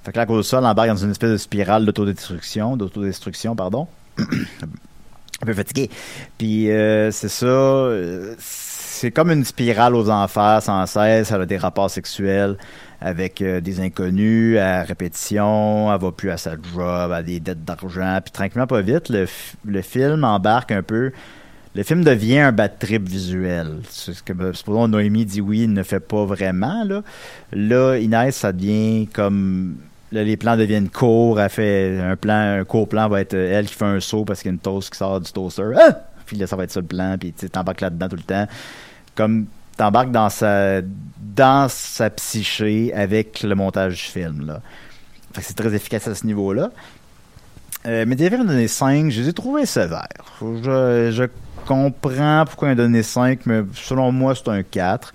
[0.04, 2.78] Fait que là, à cause de ça, elle embarque dans une espèce de spirale d'autodestruction,
[2.78, 3.88] d'autodestruction, pardon.
[4.20, 5.90] un peu fatigué.
[6.38, 6.68] Puis
[7.12, 7.90] c'est ça,
[8.96, 11.32] c'est comme une spirale aux enfers sans cesse.
[11.32, 12.58] Elle a des rapports sexuels
[13.02, 15.94] avec euh, des inconnus à répétition.
[15.94, 18.20] Elle va plus à sa job, a des dettes d'argent.
[18.24, 21.12] Puis tranquillement, pas vite, le, film embarque un peu.
[21.76, 23.82] Le film devient un bad trip visuel.
[23.90, 26.86] C'est ce que, ben, supposons, Noémie dit oui, il ne fait pas vraiment.
[26.86, 27.04] Là,
[27.52, 29.76] là Inès, ça devient comme
[30.12, 31.42] Là, les plans deviennent courts.
[31.42, 34.42] Elle fait un plan, un court plan va être elle qui fait un saut parce
[34.42, 35.72] qu'il y a une toast qui sort du toaster.
[35.76, 35.98] Ah!
[36.26, 37.18] Puis là, ça va être ça le plan.
[37.20, 38.48] Puis tu t'embarques là-dedans tout le temps.
[39.16, 39.46] Comme
[39.78, 44.46] t'embarques dans sa, dans sa psyché avec le montage du film.
[44.46, 44.62] Là.
[45.34, 46.72] Fait que c'est très efficace à ce niveau-là.
[47.86, 50.08] Euh, mais des films donné 5, je les ai trouvés sévères.
[50.42, 51.24] Je, je
[51.68, 55.14] comprends pourquoi ils ont donné 5, mais selon moi, c'est un 4.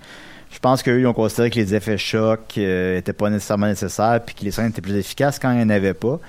[0.51, 4.35] Je pense qu'eux, ils ont considéré que les effets chocs n'étaient pas nécessairement nécessaires, puis
[4.35, 6.19] que les scènes étaient plus efficaces quand il n'y en avait pas.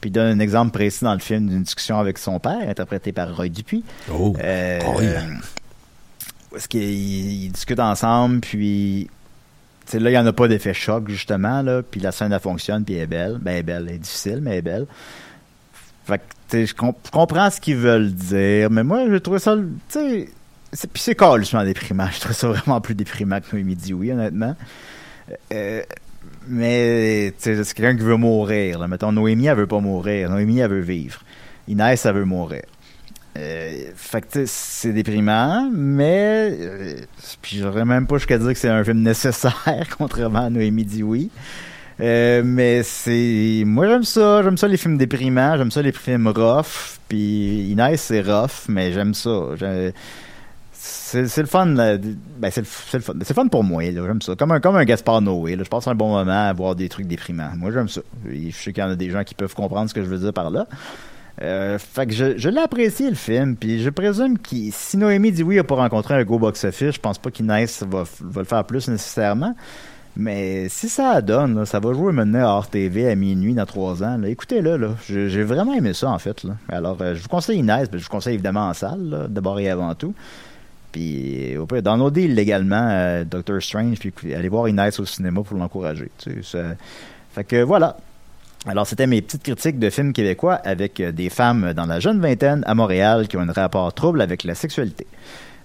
[0.00, 3.12] Puis il donne un exemple précis dans le film d'une discussion avec son père, interprété
[3.12, 3.84] par Roy Dupuis.
[4.12, 4.34] Oh.
[4.42, 4.80] Euh,
[6.56, 9.08] est-ce qu'ils ils discutent ensemble, puis
[9.92, 12.94] là, il n'y en a pas d'effet choc, justement, puis la scène, elle fonctionne, puis
[12.94, 13.38] elle est belle.
[13.40, 14.86] Ben, elle est belle, elle est difficile, mais elle est belle.
[16.04, 19.56] Fait que, je, comp- je comprends ce qu'ils veulent dire, mais moi, je trouve ça,
[19.90, 20.28] tu
[20.72, 22.08] c'est- puis c'est carrément déprimant.
[22.10, 24.56] Je trouve ça vraiment plus déprimant que Noémie dit oui, honnêtement.
[25.52, 25.82] Euh,
[26.48, 28.86] mais, c'est quelqu'un qui veut mourir.
[28.88, 30.30] Mettons, Noémie, elle veut pas mourir.
[30.30, 31.20] Noémie, elle veut vivre.
[31.68, 32.62] Inès, elle veut mourir.
[33.38, 33.92] Euh,
[34.44, 36.94] c'est déprimant, mais euh,
[37.40, 41.02] puis j'aurais même pas jusqu'à dire que c'est un film nécessaire, contrairement à Noémie dit
[41.02, 41.30] oui.
[42.00, 46.28] Euh, mais c'est moi j'aime ça, j'aime ça les films déprimants, j'aime ça les films
[46.28, 49.30] rough, puis Inès c'est rough, mais j'aime ça.
[50.74, 51.96] C'est le fun, là.
[51.96, 54.34] ben c'est le, fun, fun pour moi, j'aime ça.
[54.34, 57.06] Comme un comme un Gaspard Noé, je passe un bon moment à voir des trucs
[57.06, 57.52] déprimants.
[57.56, 58.02] Moi j'aime ça.
[58.26, 60.18] Je sais qu'il y en a des gens qui peuvent comprendre ce que je veux
[60.18, 60.66] dire par là.
[61.42, 65.42] Euh, fait que je, l'ai apprécié le film, puis je présume que si Noémie dit
[65.42, 68.04] oui, il n'a pas rencontré un gros box-office, je pense pas qu'Inès va,
[68.36, 69.54] le faire plus nécessairement.
[70.14, 74.04] Mais si ça donne, ça va jouer maintenant à hors TV à minuit dans trois
[74.04, 74.22] ans.
[74.22, 74.88] Écoutez-le, là.
[75.08, 76.46] J'ai vraiment aimé ça, en fait.
[76.68, 79.70] Alors, euh, je vous conseille Inès, mais je vous conseille évidemment en salle, d'abord et
[79.70, 80.14] avant tout.
[80.92, 85.56] Puis, dans nos deals légalement, euh, Doctor Strange, puis allez voir Inès au cinéma pour
[85.56, 86.10] l'encourager.
[87.32, 87.96] Fait que voilà.
[88.66, 92.20] Alors, c'était mes petites critiques de films québécois avec euh, des femmes dans la jeune
[92.20, 95.06] vingtaine à Montréal qui ont un rapport trouble avec la sexualité.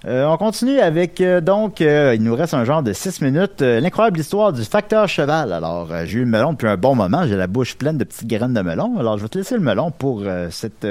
[0.06, 3.62] Euh, on continue avec, euh, donc, euh, il nous reste un genre de six minutes,
[3.62, 5.54] l'incroyable histoire du facteur cheval.
[5.54, 8.28] Alors, j'ai eu le melon depuis un bon moment, j'ai la bouche pleine de petites
[8.28, 8.98] graines de melon.
[9.00, 10.88] Alors, je vais te laisser le melon pour cette,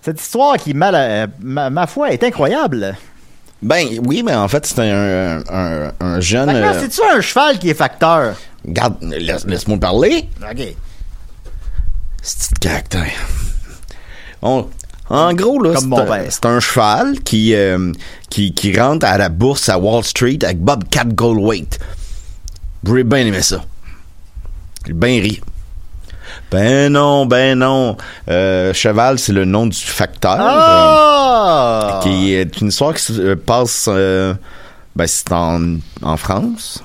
[0.00, 2.96] cette histoire qui, mal, ma, ma foi, est incroyable.
[3.60, 6.50] Ben oui, mais en fait, c'est un, un, un jeune.
[6.80, 8.34] C'est-tu un cheval qui est facteur?
[8.64, 10.28] Garde, laisse- laisse-moi parler.
[10.50, 10.74] OK.
[12.22, 13.10] C'est caractère?
[14.40, 14.68] On-
[15.10, 15.74] en gros, là,
[16.30, 17.92] c'est un, cheval qui, euh,
[18.30, 21.66] qui, qui rentre à la bourse à Wall Street avec Bobcat Goldthwait.
[22.86, 23.62] J'ai bien aimé ça.
[24.86, 25.40] J'ai bien ri.
[26.50, 27.96] Ben non, ben non.
[28.30, 30.36] Euh, cheval, c'est le nom du facteur.
[30.38, 31.98] Ah!
[31.98, 33.88] euh, qui est une histoire qui se passe...
[33.88, 36.82] ben, c'est en, en France.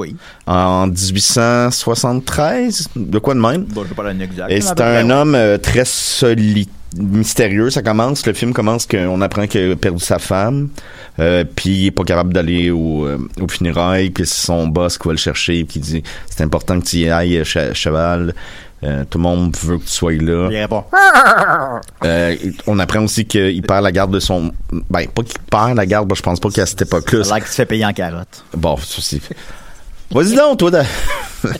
[0.00, 0.16] Oui.
[0.46, 2.88] En 1873.
[2.96, 3.64] De quoi de même?
[3.64, 4.04] Bon, je pas.
[4.48, 7.70] Et c'est un homme euh, très solide, mystérieux.
[7.70, 10.68] Ça commence, le film commence qu'on apprend qu'il a perdu sa femme,
[11.18, 14.98] euh, puis il est pas capable d'aller au, euh, au funérailles, puis c'est son boss
[14.98, 18.34] qui va le chercher, puis qui dit c'est important que tu y ailles, che- cheval.
[18.82, 20.48] Euh, tout le monde veut que tu sois là.
[20.50, 20.84] Il répond.
[22.02, 22.34] Euh,
[22.66, 24.52] on apprend aussi qu'il perd la garde de son.
[24.88, 27.20] Ben, pas qu'il perd la garde, moi, je pense pas qu'à cette époque-là.
[27.20, 28.42] A l'air qu'il se fait payer en carotte.
[28.56, 29.20] Bon, c'est.
[30.12, 30.70] Vas-y donc, toi.
[30.70, 30.78] de-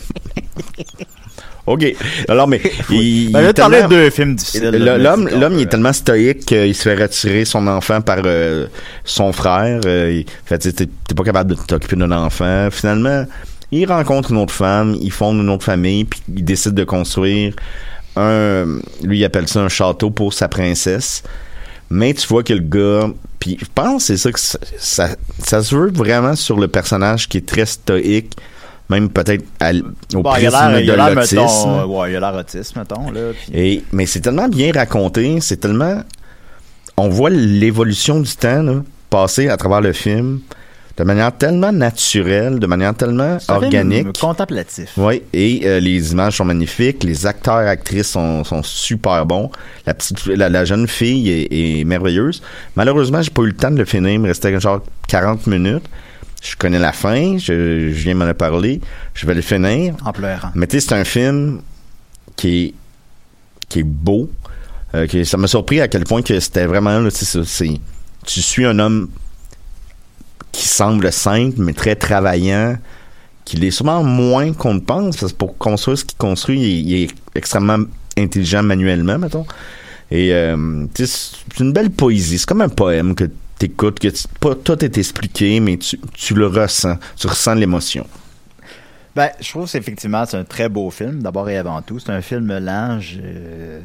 [1.67, 1.85] OK.
[2.27, 2.59] Alors, mais.
[2.89, 4.69] Il, Ben, il tellement- de films difficiles.
[4.71, 8.67] L'homme, l'homme, il est tellement stoïque qu'il se fait retirer son enfant par euh,
[9.05, 9.79] son frère.
[9.85, 12.69] Euh, il fait, tu sais, t'es t'es pas capable de t'occuper d'un enfant.
[12.71, 13.25] Finalement,
[13.71, 17.53] il rencontre une autre femme, il fonde une autre famille, puis il décide de construire
[18.17, 18.65] un,
[19.03, 21.23] lui, il appelle ça un château pour sa princesse.
[21.93, 25.09] Mais tu vois que le gars, puis je pense que c'est ça que ça, ça,
[25.43, 28.33] ça se veut vraiment sur le personnage qui est très stoïque,
[28.89, 29.43] même peut-être
[30.15, 30.51] au Bon, a prisme
[30.85, 31.35] de a l'autisme.
[31.41, 33.31] mettons, euh, ouais, il a l'air autiste, mettons, là.
[33.33, 36.01] puis- Et, mais c'est tellement bien raconté, c'est tellement.
[36.97, 40.39] On voit l'évolution du temps là, passer à travers le film
[41.01, 44.19] de manière tellement naturelle, de manière tellement organique.
[44.19, 44.91] contemplatif.
[44.97, 49.49] Oui, et euh, les images sont magnifiques, les acteurs actrices sont, sont super bons.
[49.87, 51.47] La petite, la, la jeune fille est,
[51.79, 52.43] est merveilleuse.
[52.75, 55.85] Malheureusement, j'ai pas eu le temps de le finir, il me restait genre 40 minutes.
[56.39, 58.79] Je connais la fin, je, je viens m'en en parler,
[59.15, 59.95] je vais le finir.
[60.05, 60.49] En pleurant.
[60.53, 61.61] Mais tu sais, c'est un film
[62.35, 62.73] qui est,
[63.69, 64.29] qui est beau.
[64.93, 67.79] Euh, que ça m'a surpris à quel point que c'était vraiment là, c'est
[68.23, 69.09] tu suis un homme
[70.51, 72.77] qui semble simple mais très travaillant
[73.45, 77.03] qu'il est sûrement moins qu'on ne pense parce que pour construire ce qu'il construit il,
[77.03, 77.79] est extrêmement
[78.17, 79.45] intelligent manuellement mettons
[80.09, 84.83] et euh, c'est une belle poésie c'est comme un poème que t'écoutes que pas tout
[84.83, 88.05] est expliqué mais tu, tu le ressens tu ressens l'émotion
[89.15, 91.99] Ben, je trouve c'est effectivement c'est un très beau film, d'abord et avant tout.
[91.99, 92.99] C'est un film lent.
[93.21, 93.81] Euh,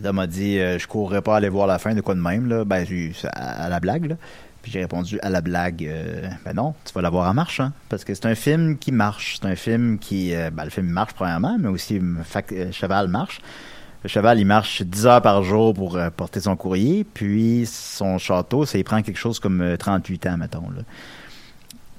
[0.00, 2.48] Dom m'a dit euh, je courrais pas aller voir la fin de quoi de même
[2.48, 2.64] là.
[2.64, 2.86] Ben
[3.24, 4.14] à, à la blague là.
[4.62, 7.72] Puis j'ai répondu à la blague euh, ben non, tu vas la voir en marchant
[7.88, 10.86] parce que c'est un film qui marche, c'est un film qui euh, ben, le film
[10.86, 13.40] marche premièrement, mais aussi fac- euh, cheval marche.
[14.04, 18.64] Le cheval, il marche 10 heures par jour pour porter son courrier, puis son château,
[18.66, 20.70] ça il prend quelque chose comme euh, 38 ans, mettons.
[20.70, 20.82] Là.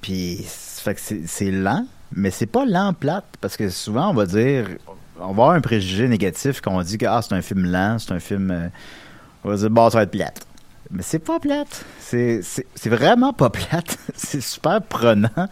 [0.02, 4.26] Puis, fait que c'est lent, mais c'est pas lent plate, parce que souvent, on va
[4.26, 4.68] dire,
[5.18, 7.98] on va avoir un préjugé négatif quand on dit que ah, c'est un film lent,
[8.00, 8.70] c'est un film.
[9.46, 10.46] on va dire, bon, ça va être plate.
[10.94, 11.86] Mais c'est pas plate.
[12.00, 12.44] C'est
[12.86, 13.98] vraiment pas plate.
[14.16, 15.50] c'est super prenant.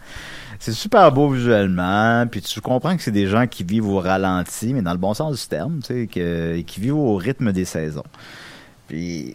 [0.60, 4.72] C'est super beau visuellement, puis tu comprends que c'est des gens qui vivent au ralenti,
[4.72, 7.64] mais dans le bon sens du terme, tu sais, que, qui vivent au rythme des
[7.64, 8.04] saisons.
[8.86, 9.34] Puis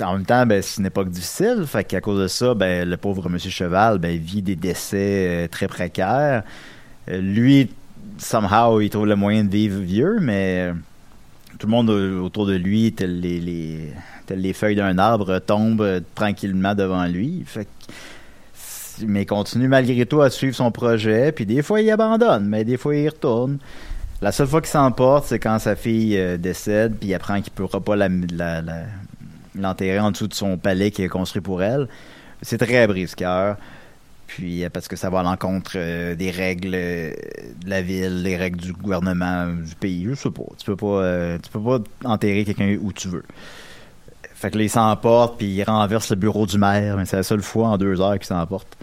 [0.00, 2.96] en même temps, ben, c'est une époque difficile, fait qu'à cause de ça, ben, le
[2.96, 6.42] pauvre Monsieur Cheval, ben, vit des décès euh, très précaires.
[7.08, 7.70] Euh, lui,
[8.18, 10.72] somehow, il trouve le moyen de vivre vieux, mais
[11.58, 16.74] tout le monde euh, autour de lui, tel les, feuilles d'un arbre, tombe euh, tranquillement
[16.74, 17.42] devant lui.
[17.46, 17.68] Fait
[19.06, 21.30] mais continue malgré tout à suivre son projet.
[21.32, 23.58] Puis des fois, il abandonne, mais des fois, il retourne.
[24.22, 27.52] La seule fois qu'il s'emporte, c'est quand sa fille euh, décède, puis il apprend qu'il
[27.52, 27.96] ne pourra pas
[29.54, 31.88] l'enterrer en dessous de son palais qu'il a construit pour elle.
[32.40, 33.56] C'est très brise-cœur.
[34.26, 37.12] Puis euh, parce que ça va à l'encontre euh, des règles euh,
[37.64, 40.06] de la ville, des règles du gouvernement du pays.
[40.08, 40.44] Je sais pas.
[40.58, 43.24] Tu peux pas, tu peux pas enterrer quelqu'un où tu veux.
[44.36, 47.22] Fait que là, il s'emporte, puis il renverse le bureau du maire, mais c'est la
[47.22, 48.76] seule fois en deux heures qu'il s'emporte.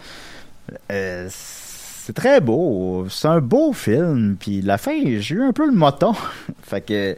[0.92, 3.06] Euh, c'est très beau.
[3.10, 4.36] C'est un beau film.
[4.40, 6.14] Puis la fin, j'ai eu un peu le moton.
[6.64, 7.16] fait que,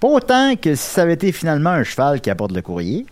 [0.00, 3.06] pas autant que si ça avait été finalement un cheval qui apporte le courrier.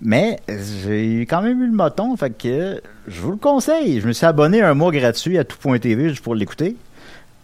[0.00, 2.16] Mais j'ai quand même eu le moton.
[2.16, 4.00] Fait que je vous le conseille.
[4.00, 6.76] Je me suis abonné un mois gratuit à tout.tv juste pour l'écouter.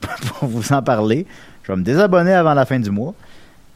[0.39, 1.27] pour vous en parler.
[1.63, 3.15] Je vais me désabonner avant la fin du mois.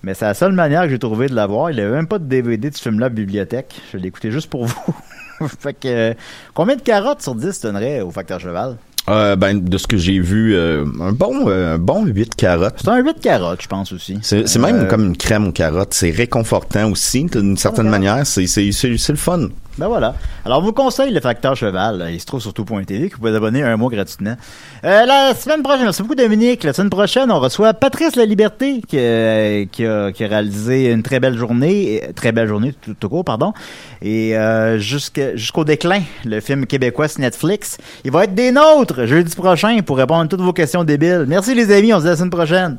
[0.02, 1.70] Mais c'est la seule manière que j'ai trouvé de l'avoir.
[1.70, 3.80] Il n'y avait même pas de DVD de ce film-là bibliothèque.
[3.92, 4.94] Je l'ai écouté juste pour vous.
[5.58, 6.14] fait que, euh,
[6.54, 8.76] combien de carottes sur 10 donnerais au facteur cheval?
[9.08, 12.76] Euh, ben, de ce que j'ai vu, euh, un bon, euh, un bon 8 carottes.
[12.84, 14.18] C'est un 8 carottes, je pense aussi.
[14.22, 15.94] C'est même Euh, comme une crème aux carottes.
[15.94, 18.26] C'est réconfortant aussi, d'une certaine manière.
[18.26, 19.48] C'est c'est- c'est- c'est le fun.
[19.80, 20.14] Ben voilà.
[20.44, 22.10] Alors, vous conseille le facteur cheval.
[22.12, 24.36] Il se trouve sur tout.tv que vous pouvez vous abonner un mois gratuitement.
[24.84, 26.64] Euh, la semaine prochaine, merci beaucoup Dominique.
[26.64, 31.38] La semaine prochaine, on reçoit Patrice La Liberté qui, euh, a, réalisé une très belle
[31.38, 33.54] journée, très belle journée tout, tout court, pardon.
[34.02, 37.78] Et euh, jusqu'au déclin, le film québécois sur Netflix.
[38.04, 41.24] Il va être des nôtres jeudi prochain pour répondre à toutes vos questions débiles.
[41.26, 42.76] Merci les amis, on se dit à la semaine prochaine.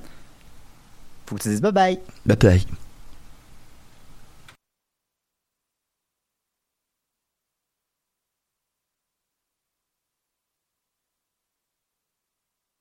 [1.26, 2.00] Faut que tu dises bye bye.
[2.28, 2.66] Bye bye.